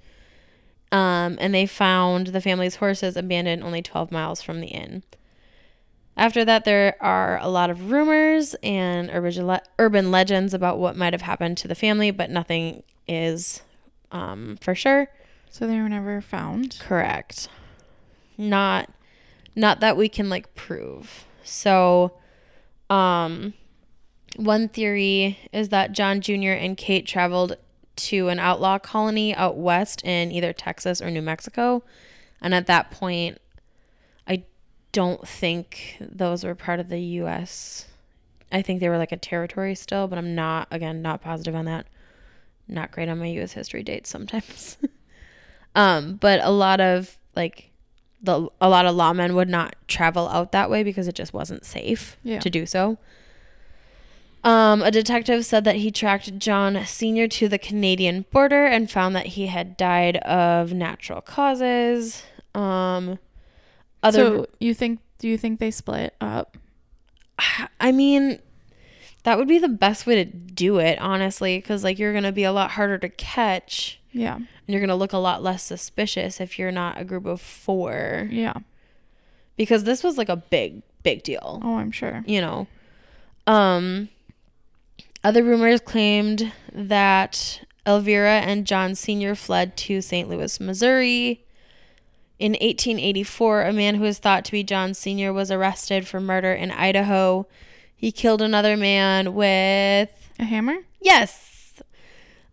Um, 0.92 1.38
and 1.40 1.54
they 1.54 1.66
found 1.66 2.28
the 2.28 2.42
family's 2.42 2.78
horses 2.78 3.18
abandoned 3.18 3.62
only 3.62 3.82
12 3.82 4.12
miles 4.12 4.42
from 4.42 4.62
the 4.62 4.68
inn. 4.68 5.04
After 6.16 6.44
that, 6.46 6.66
there 6.66 6.96
are 7.00 7.38
a 7.40 7.50
lot 7.50 7.70
of 7.70 7.92
rumors 7.92 8.56
and 8.64 9.12
urban, 9.14 9.60
urban 9.78 10.10
legends 10.10 10.54
about 10.54 10.80
what 10.80 10.96
might 10.96 11.14
have 11.14 11.22
happened 11.22 11.58
to 11.60 11.68
the 11.68 11.76
family, 11.76 12.10
but 12.10 12.32
nothing 12.32 12.82
is 13.08 13.62
um, 14.12 14.58
for 14.62 14.74
sure. 14.74 15.10
So 15.50 15.68
they 15.68 15.80
were 15.80 15.90
never 15.90 16.22
found. 16.22 16.78
Correct. 16.80 17.50
Not 18.38 18.90
not 19.56 19.80
that 19.80 19.98
we 19.98 20.08
can 20.08 20.30
like 20.30 20.54
prove. 20.54 21.26
So 21.44 22.14
um 22.90 23.54
one 24.36 24.70
theory 24.70 25.40
is 25.52 25.70
that 25.70 25.94
John 25.94 26.22
Jr. 26.22 26.52
and 26.52 26.78
Kate 26.78 27.08
traveled 27.08 27.58
to 27.98 28.30
an 28.30 28.40
outlaw 28.40 28.80
colony 28.80 29.36
out 29.36 29.58
west 29.58 30.04
in 30.06 30.32
either 30.32 30.54
Texas 30.54 31.02
or 31.02 31.10
New 31.12 31.22
Mexico. 31.22 31.84
And 32.42 32.54
at 32.54 32.68
that 32.68 32.92
point 32.92 33.40
I 34.28 34.44
don't 34.92 35.28
think 35.28 35.98
those 36.00 36.44
were 36.44 36.56
part 36.56 36.80
of 36.80 36.90
the 36.90 37.00
US. 37.22 37.86
I 38.52 38.62
think 38.62 38.80
they 38.80 38.90
were 38.90 38.98
like 38.98 39.12
a 39.12 39.18
territory 39.18 39.76
still, 39.76 40.08
but 40.08 40.18
I'm 40.18 40.34
not 40.36 40.68
again 40.72 41.02
not 41.02 41.22
positive 41.22 41.56
on 41.56 41.66
that. 41.66 41.86
Not 42.68 42.92
great 42.92 43.10
on 43.10 43.20
my 43.20 43.28
US 43.42 43.54
history 43.54 43.84
dates 43.84 44.10
sometimes. 44.10 44.78
Um, 45.76 46.16
but 46.16 46.40
a 46.44 46.50
lot 46.50 46.82
of 46.82 47.18
like 47.36 47.70
the 48.24 48.50
a 48.60 48.68
lot 48.68 48.88
of 48.88 48.96
lawmen 48.96 49.36
would 49.36 49.50
not 49.50 49.76
travel 49.88 50.28
out 50.30 50.52
that 50.52 50.72
way 50.72 50.82
because 50.82 51.08
it 51.08 51.14
just 51.14 51.34
wasn't 51.34 51.66
safe 51.66 52.18
Yeah. 52.24 52.40
to 52.40 52.50
do 52.50 52.66
so. 52.66 52.98
Um, 54.48 54.82
a 54.82 54.92
detective 54.92 55.46
said 55.46 55.66
that 55.66 55.76
he 55.76 55.92
tracked 55.92 56.38
John 56.40 56.86
Sr. 56.86 57.28
to 57.28 57.50
the 57.50 57.58
Canadian 57.58 58.26
border 58.32 58.66
and 58.66 58.90
found 58.90 59.14
that 59.16 59.26
he 59.28 59.48
had 59.48 59.76
died 59.76 60.18
of 60.18 60.72
natural 60.74 61.20
causes. 61.20 62.24
Um, 62.56 63.20
other, 64.02 64.18
so 64.18 64.46
you 64.60 64.74
think? 64.74 65.02
Do 65.20 65.28
you 65.28 65.38
think 65.38 65.60
they 65.60 65.70
split 65.70 66.16
up? 66.22 66.56
I 67.82 67.92
mean, 67.92 68.40
that 69.24 69.38
would 69.38 69.50
be 69.50 69.60
the 69.60 69.68
best 69.68 70.08
way 70.08 70.24
to 70.24 70.26
do 70.26 70.78
it, 70.78 70.98
honestly, 71.00 71.58
because 71.58 71.84
like 71.84 72.00
you're 72.00 72.14
gonna 72.14 72.32
be 72.32 72.46
a 72.46 72.54
lot 72.54 72.72
harder 72.72 72.98
to 73.00 73.10
catch. 73.10 74.00
Yeah. 74.14 74.36
And 74.36 74.48
you're 74.68 74.80
going 74.80 74.90
to 74.90 74.96
look 74.96 75.14
a 75.14 75.18
lot 75.18 75.44
less 75.44 75.62
suspicious 75.64 76.42
if 76.42 76.58
you're 76.58 76.72
not 76.72 77.00
a 77.00 77.04
group 77.04 77.26
of 77.26 77.40
four. 77.40 78.28
Yeah. 78.32 78.54
Because 79.56 79.84
this 79.84 80.04
was 80.04 80.18
like 80.18 80.30
a 80.30 80.36
big, 80.36 80.82
big 81.04 81.24
deal, 81.24 81.62
Oh, 81.64 81.78
I'm 81.78 81.92
sure. 81.92 82.24
you 82.26 82.42
know. 82.42 82.68
Um, 83.46 84.10
other 85.28 85.44
rumors 85.44 85.82
claimed 85.82 86.54
that 86.72 87.60
Elvira 87.86 88.40
and 88.40 88.66
John 88.66 88.96
Sr. 88.96 89.36
fled 89.36 89.76
to 89.76 90.00
St. 90.00 90.30
Louis, 90.30 90.58
Missouri. 90.62 91.44
In 92.40 92.54
1884, 92.54 93.64
a 93.64 93.74
man 93.74 93.96
who 93.96 94.04
was 94.04 94.20
thought 94.20 94.46
to 94.46 94.54
be 94.54 94.64
John 94.64 94.94
Sr. 94.94 95.34
was 95.34 95.52
arrested 95.52 96.08
for 96.08 96.22
murder 96.22 96.54
in 96.54 96.72
Idaho. 96.72 97.46
He 97.94 98.10
killed 98.10 98.42
another 98.42 98.78
man 98.78 99.34
with 99.34 100.32
A 100.40 100.46
hammer? 100.46 100.78
Yes. 101.02 101.82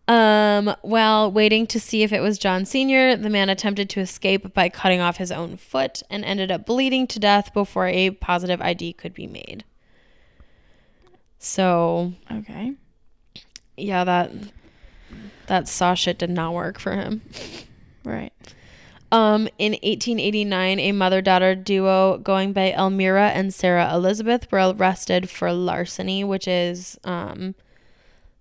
Um, 0.09 0.75
while 0.81 1.31
waiting 1.31 1.67
to 1.67 1.79
see 1.79 2.03
if 2.03 2.11
it 2.11 2.19
was 2.19 2.37
John 2.37 2.65
Sr., 2.65 3.15
the 3.15 3.29
man 3.29 3.47
attempted 3.47 3.89
to 3.91 4.01
escape 4.01 4.53
by 4.53 4.67
cutting 4.67 4.99
off 4.99 5.15
his 5.15 5.31
own 5.31 5.55
foot 5.55 6.03
and 6.09 6.25
ended 6.25 6.51
up 6.51 6.65
bleeding 6.65 7.07
to 7.07 7.21
death 7.21 7.53
before 7.53 7.87
a 7.87 8.09
positive 8.09 8.61
ID 8.61 8.91
could 8.91 9.13
be 9.13 9.27
made. 9.27 9.63
So, 11.45 12.13
Okay. 12.31 12.73
yeah, 13.77 14.03
that 14.03 14.31
that 15.45 15.67
saw 15.67 15.93
shit 15.93 16.17
did 16.17 16.31
not 16.31 16.55
work 16.55 16.79
for 16.79 16.93
him. 16.93 17.21
Right. 18.03 18.33
Um, 19.11 19.47
in 19.59 19.73
1889, 19.73 20.79
a 20.79 20.91
mother-daughter 20.91 21.53
duo 21.53 22.17
going 22.17 22.51
by 22.51 22.71
Elmira 22.71 23.29
and 23.29 23.53
Sarah 23.53 23.93
Elizabeth 23.93 24.51
were 24.51 24.71
arrested 24.71 25.29
for 25.29 25.53
larceny, 25.53 26.23
which 26.23 26.47
is 26.47 26.97
um, 27.03 27.53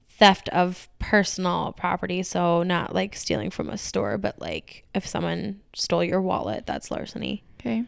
theft 0.09 0.49
of 0.49 0.89
personal 0.99 1.73
property. 1.77 2.23
So 2.23 2.63
not 2.63 2.95
like 2.95 3.15
stealing 3.15 3.51
from 3.51 3.69
a 3.69 3.77
store, 3.77 4.17
but 4.17 4.41
like 4.41 4.85
if 4.95 5.07
someone 5.07 5.61
stole 5.75 6.03
your 6.03 6.23
wallet, 6.23 6.65
that's 6.65 6.91
larceny. 6.91 7.45
Okay. 7.61 7.85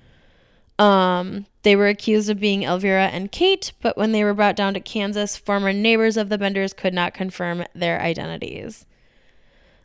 Um, 0.78 1.46
they 1.62 1.74
were 1.74 1.88
accused 1.88 2.28
of 2.28 2.38
being 2.38 2.62
Elvira 2.64 3.06
and 3.06 3.32
Kate, 3.32 3.72
but 3.80 3.96
when 3.96 4.12
they 4.12 4.22
were 4.24 4.34
brought 4.34 4.56
down 4.56 4.74
to 4.74 4.80
Kansas, 4.80 5.36
former 5.36 5.72
neighbors 5.72 6.16
of 6.16 6.28
the 6.28 6.38
Benders 6.38 6.72
could 6.72 6.92
not 6.94 7.14
confirm 7.14 7.64
their 7.74 8.00
identities. 8.00 8.84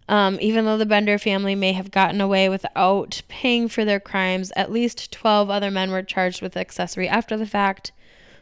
Um, 0.10 0.38
even 0.41 0.65
though 0.65 0.77
the 0.77 0.86
Bender 0.86 1.17
family 1.17 1.56
may 1.56 1.71
have 1.71 1.91
gotten 1.91 2.19
away 2.19 2.49
without 2.49 3.21
paying 3.30 3.69
for 3.69 3.86
their 3.86 3.99
crimes, 4.01 4.51
at 4.58 4.71
least 4.71 5.12
12 5.13 5.49
other 5.49 5.71
men 5.71 5.91
were 5.91 6.04
charged 6.04 6.41
with 6.41 6.58
accessory 6.58 7.08
after 7.08 7.38
the 7.38 7.45
fact 7.45 7.93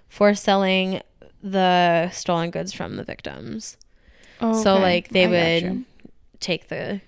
for 0.08 0.34
selling 0.34 1.02
the 1.44 2.10
stolen 2.10 2.50
goods 2.50 2.74
from 2.74 2.96
the 2.96 3.04
victims. 3.04 3.78
Oh, 4.42 4.64
So 4.64 4.80
like 4.80 5.10
they 5.10 5.26
I 5.26 5.28
would 5.70 5.86
take 6.40 6.70
the 6.70 7.02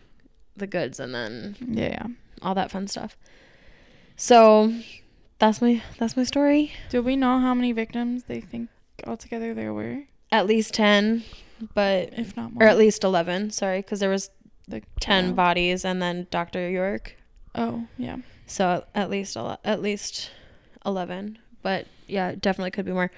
the 0.55 0.67
goods 0.67 0.99
and 0.99 1.15
then 1.15 1.55
Yeah, 1.67 1.87
yeah. 1.89 2.07
all 2.43 2.53
that 2.53 2.69
fun 2.69 2.87
stuff. 2.87 3.17
So 4.15 4.73
that's 5.41 5.61
my 5.61 5.81
that's 5.99 6.15
my 6.15 6.23
story. 6.23 6.71
Do 6.89 7.01
we 7.01 7.15
know 7.17 7.39
how 7.39 7.53
many 7.53 7.73
victims 7.73 8.23
they 8.23 8.39
think 8.39 8.69
altogether 9.05 9.53
there 9.53 9.73
were? 9.73 10.03
At 10.31 10.45
least 10.47 10.73
10, 10.75 11.23
but 11.73 12.13
If 12.17 12.37
not 12.37 12.53
more. 12.53 12.63
or 12.63 12.67
at 12.67 12.77
least 12.77 13.03
11, 13.03 13.51
sorry, 13.51 13.83
cuz 13.83 13.99
there 13.99 14.09
was 14.09 14.29
the 14.69 14.81
10 15.01 15.25
child. 15.25 15.35
bodies 15.35 15.83
and 15.83 16.01
then 16.01 16.27
Dr. 16.31 16.69
York. 16.69 17.17
Oh, 17.55 17.85
yeah. 17.97 18.17
So 18.47 18.85
at 18.95 19.09
least 19.09 19.35
a 19.35 19.59
at 19.65 19.81
least 19.81 20.31
11, 20.85 21.37
but 21.61 21.87
yeah, 22.07 22.33
definitely 22.39 22.71
could 22.71 22.85
be 22.85 22.93
more. 22.93 23.11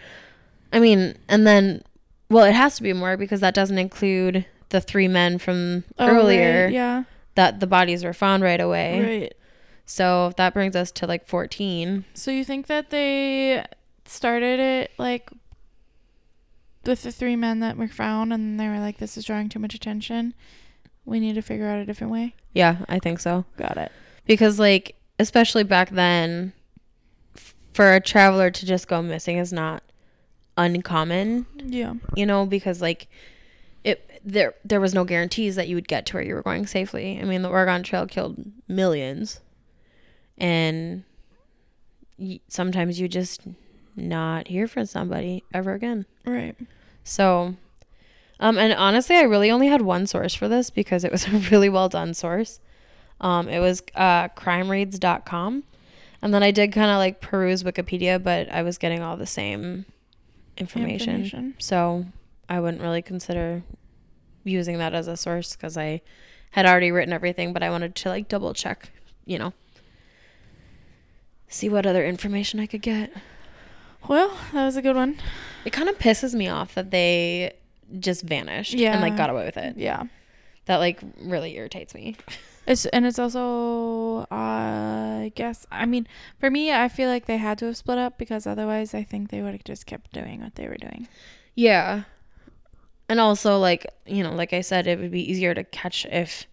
I 0.72 0.80
mean, 0.80 1.16
and 1.30 1.46
then 1.46 1.84
well, 2.30 2.46
it 2.46 2.54
has 2.54 2.78
to 2.78 2.84
be 2.84 2.94
more 2.94 3.16
because 3.18 3.42
that 3.42 3.54
doesn't 3.54 3.78
include 3.78 4.46
the 4.70 4.82
three 4.82 5.08
men 5.08 5.38
from 5.38 5.84
Oh, 6.00 6.08
earlier 6.08 6.66
right, 6.66 6.74
Yeah. 6.74 7.04
that 7.36 7.60
the 7.60 7.68
bodies 7.68 8.04
were 8.04 8.14
found 8.14 8.42
right 8.42 8.60
away. 8.62 9.20
Right. 9.22 9.34
So 9.86 10.32
that 10.38 10.54
brings 10.54 10.76
us 10.76 10.92
to 10.94 11.08
like 11.08 11.28
14. 11.28 12.06
So 12.14 12.32
you 12.32 12.44
think 12.46 12.68
that 12.68 12.90
they 12.90 13.66
started 14.06 14.60
it 14.60 14.92
like 14.98 15.30
with 16.86 17.04
the 17.04 17.12
three 17.12 17.36
men 17.36 17.60
that 17.60 17.78
were 17.78 17.88
found 17.88 18.34
and 18.34 18.60
they 18.60 18.68
were 18.68 18.80
like, 18.80 18.98
this 18.98 19.18
is 19.18 19.26
drawing 19.26 19.50
too 19.50 19.60
much 19.60 19.74
attention. 19.74 20.34
We 21.06 21.20
need 21.20 21.36
to 21.36 21.42
figure 21.42 21.68
out 21.68 21.80
a 21.80 21.86
different 21.86 22.12
way. 22.12 22.36
Yeah, 22.54 22.78
I 22.88 23.00
think 23.00 23.20
so. 23.20 23.46
Got 23.58 23.78
it. 23.78 23.92
because 24.26 24.58
like 24.60 24.96
especially 25.20 25.64
back 25.64 25.90
then 25.92 26.54
f- 27.36 27.56
for 27.74 27.94
a 27.94 28.00
traveler 28.02 28.50
to 28.52 28.66
just 28.66 28.88
go 28.88 29.02
missing 29.02 29.38
is 29.38 29.52
not 29.54 29.84
uncommon 30.58 31.46
Yeah. 31.58 31.94
you 32.16 32.26
know 32.28 32.46
because 32.46 32.80
like 32.82 33.08
it 33.84 34.22
there 34.24 34.54
there 34.64 34.80
was 34.80 34.94
no 34.94 35.04
guarantees 35.04 35.56
that 35.56 35.68
you 35.68 35.76
would 35.76 35.88
get 35.88 36.06
to 36.08 36.14
where 36.14 36.24
you 36.24 36.36
were 36.36 36.44
going 36.44 36.68
safely 36.68 37.20
i 37.20 37.24
mean 37.24 37.42
the 37.42 37.50
oregon 37.50 37.82
trail 37.84 38.06
killed 38.06 38.52
millions 38.68 39.40
and 40.38 41.04
y- 42.18 42.40
sometimes 42.48 43.00
you 43.00 43.08
just 43.08 43.42
not 43.96 44.48
hear 44.48 44.68
from 44.68 44.86
somebody 44.86 45.44
ever 45.54 45.74
again. 45.74 46.06
Right. 46.26 46.56
so 47.04 47.56
um 48.40 48.58
and 48.58 48.74
honestly 48.74 49.16
i 49.18 49.22
really 49.22 49.52
only 49.52 49.68
had 49.68 49.82
one 49.82 50.08
source 50.08 50.34
for 50.34 50.48
this 50.48 50.70
because 50.70 51.04
it 51.04 51.12
was 51.12 51.28
a 51.28 51.32
really 51.52 51.70
well 51.70 51.90
done 51.90 52.14
source. 52.14 52.60
Um 53.22 53.48
it 53.50 53.60
was 53.60 53.84
uh 53.96 54.30
crimereads.com 54.30 55.64
and 56.22 56.34
then 56.34 56.42
i 56.44 56.52
did 56.52 56.72
kind 56.72 56.90
of 56.90 56.98
like 56.98 57.22
peruse 57.22 57.64
wikipedia 57.64 58.22
but 58.22 58.50
i 58.52 58.64
was 58.64 58.78
getting 58.78 59.02
all 59.02 59.18
the 59.18 59.26
same 59.28 59.86
information, 60.58 61.10
Information. 61.24 61.54
so 61.60 62.06
i 62.50 62.60
wouldn't 62.60 62.82
really 62.82 63.02
consider 63.02 63.62
using 64.44 64.78
that 64.78 64.94
as 64.94 65.08
a 65.08 65.16
source 65.18 65.56
because 65.56 65.78
i 65.78 66.02
had 66.52 66.66
already 66.66 66.92
written 66.92 67.14
everything 67.14 67.54
but 67.54 67.62
i 67.64 67.70
wanted 67.70 67.94
to 67.96 68.10
like 68.10 68.28
double 68.28 68.54
check 68.54 68.90
you 69.26 69.38
know 69.38 69.54
see 71.54 71.70
what 71.70 71.86
other 71.86 72.04
information 72.06 72.60
i 72.60 72.66
could 72.66 72.82
get 72.82 73.12
Well, 74.10 74.36
that 74.52 74.66
was 74.66 74.76
a 74.76 74.82
good 74.82 74.96
one. 74.98 75.18
it 75.66 75.72
kind 75.72 75.88
of 75.88 75.98
pisses 75.98 76.34
me 76.34 76.48
off 76.50 76.76
that 76.76 76.92
they 76.92 77.54
just 78.00 78.24
vanished 78.24 78.74
and 78.76 79.02
like 79.02 79.16
got 79.16 79.30
away 79.30 79.46
with 79.46 79.56
it. 79.58 79.78
Yeah. 79.78 80.04
That 80.66 80.78
like 80.78 81.00
really 81.22 81.56
irritates 81.56 81.94
me. 81.96 82.16
It's 82.66 82.86
and 82.88 83.06
it's 83.06 83.20
also 83.20 84.22
uh, 84.32 85.24
I 85.24 85.32
guess 85.36 85.66
I 85.72 85.86
mean 85.86 86.08
for 86.40 86.50
me 86.50 86.72
I 86.74 86.88
feel 86.90 87.10
like 87.10 87.26
they 87.28 87.38
had 87.38 87.58
to 87.60 87.66
have 87.68 87.78
split 87.78 87.98
up 87.98 88.18
because 88.18 88.48
otherwise 88.48 88.94
I 88.94 89.04
think 89.04 89.30
they 89.30 89.42
would 89.42 89.54
have 89.54 89.64
just 89.64 89.86
kept 89.86 90.12
doing 90.14 90.42
what 90.42 90.56
they 90.56 90.68
were 90.68 90.78
doing. 90.78 91.08
Yeah. 91.56 92.04
And 93.10 93.20
also 93.20 93.58
like, 93.60 93.86
you 94.06 94.24
know, 94.24 94.34
like 94.34 94.54
I 94.54 94.62
said, 94.62 94.88
it 94.88 95.00
would 95.00 95.12
be 95.12 95.30
easier 95.32 95.54
to 95.54 95.64
catch 95.64 96.06
if 96.06 96.46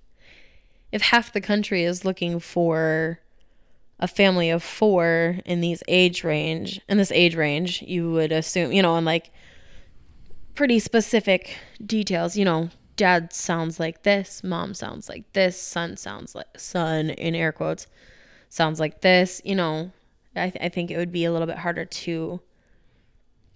if 0.92 1.02
half 1.02 1.32
the 1.32 1.40
country 1.40 1.82
is 1.84 2.04
looking 2.04 2.38
for 2.40 3.20
a 4.00 4.08
family 4.08 4.50
of 4.50 4.62
four 4.62 5.38
in 5.44 5.60
these 5.60 5.82
age 5.86 6.24
range 6.24 6.80
in 6.88 6.98
this 6.98 7.12
age 7.12 7.36
range, 7.36 7.82
you 7.82 8.10
would 8.10 8.32
assume, 8.32 8.72
you 8.72 8.82
know, 8.82 8.96
and 8.96 9.06
like 9.06 9.30
pretty 10.54 10.78
specific 10.78 11.56
details, 11.84 12.36
you 12.36 12.44
know, 12.44 12.70
dad 12.96 13.32
sounds 13.32 13.78
like 13.78 14.02
this, 14.02 14.42
mom 14.42 14.74
sounds 14.74 15.08
like 15.08 15.32
this, 15.34 15.60
son 15.60 15.96
sounds 15.96 16.34
like 16.34 16.48
son 16.58 17.10
in 17.10 17.34
air 17.34 17.52
quotes 17.52 17.86
sounds 18.50 18.78
like 18.78 19.00
this, 19.00 19.40
you 19.44 19.54
know. 19.54 19.90
I, 20.36 20.50
th- 20.50 20.62
I 20.64 20.68
think 20.68 20.90
it 20.90 20.96
would 20.96 21.12
be 21.12 21.24
a 21.24 21.32
little 21.32 21.46
bit 21.46 21.58
harder 21.58 21.84
to 21.84 22.40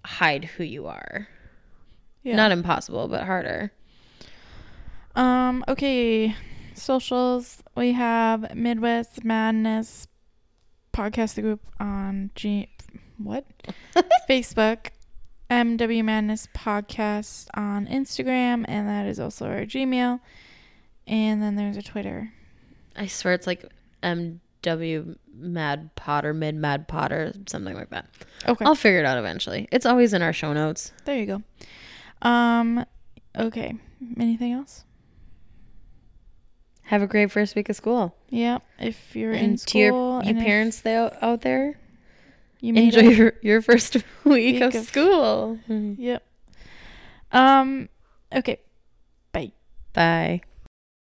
hide 0.05 0.45
who 0.45 0.63
you 0.63 0.87
are. 0.87 1.27
Yeah. 2.23 2.35
Not 2.35 2.51
impossible, 2.51 3.07
but 3.07 3.23
harder. 3.23 3.71
Um, 5.15 5.63
okay. 5.67 6.35
Socials. 6.73 7.61
We 7.77 7.93
have 7.93 8.55
Midwest 8.55 9.23
Madness 9.23 10.07
podcast 10.95 11.35
the 11.35 11.41
group 11.41 11.61
on 11.79 12.31
G 12.35 12.69
what? 13.17 13.45
Facebook. 14.29 14.87
MW 15.49 16.03
Madness 16.03 16.47
podcast 16.55 17.47
on 17.53 17.85
Instagram 17.85 18.65
and 18.67 18.87
that 18.87 19.05
is 19.05 19.19
also 19.19 19.45
our 19.45 19.61
Gmail. 19.61 20.19
And 21.05 21.41
then 21.41 21.55
there's 21.55 21.77
a 21.77 21.83
Twitter. 21.83 22.33
I 22.95 23.05
swear 23.05 23.35
it's 23.35 23.45
like 23.45 23.63
MW 24.01 25.15
Mad 25.35 25.91
Potter, 25.95 26.33
Mid 26.33 26.55
Mad 26.55 26.87
Potter, 26.87 27.31
something 27.45 27.75
like 27.75 27.91
that. 27.91 28.07
Okay. 28.47 28.65
I'll 28.65 28.73
figure 28.73 28.99
it 28.99 29.05
out 29.05 29.19
eventually. 29.19 29.67
It's 29.71 29.85
always 29.85 30.13
in 30.13 30.23
our 30.23 30.33
show 30.33 30.51
notes. 30.51 30.91
There 31.05 31.17
you 31.17 31.27
go. 31.27 31.43
Um 32.27 32.83
okay. 33.37 33.75
Anything 34.17 34.53
else? 34.53 34.83
Have 36.85 37.01
a 37.01 37.07
great 37.07 37.31
first 37.31 37.55
week 37.55 37.69
of 37.69 37.75
school. 37.75 38.15
Yeah. 38.29 38.59
If 38.79 39.15
you're 39.15 39.31
in 39.33 39.57
school 39.57 39.71
to 39.71 39.77
your, 39.79 40.23
you 40.23 40.29
and 40.29 40.39
parents 40.39 40.81
they, 40.81 40.95
out 40.95 41.41
there, 41.41 41.79
you 42.61 42.73
enjoy 42.75 43.01
your, 43.01 43.33
your 43.41 43.61
first 43.61 43.95
week, 44.23 44.55
Week 44.55 44.61
of, 44.61 44.75
of- 44.75 44.85
school. 44.85 45.59
Yep. 45.67 46.23
Um 47.31 47.89
okay. 48.33 48.59
Bye. 49.31 49.51
Bye. 49.93 50.41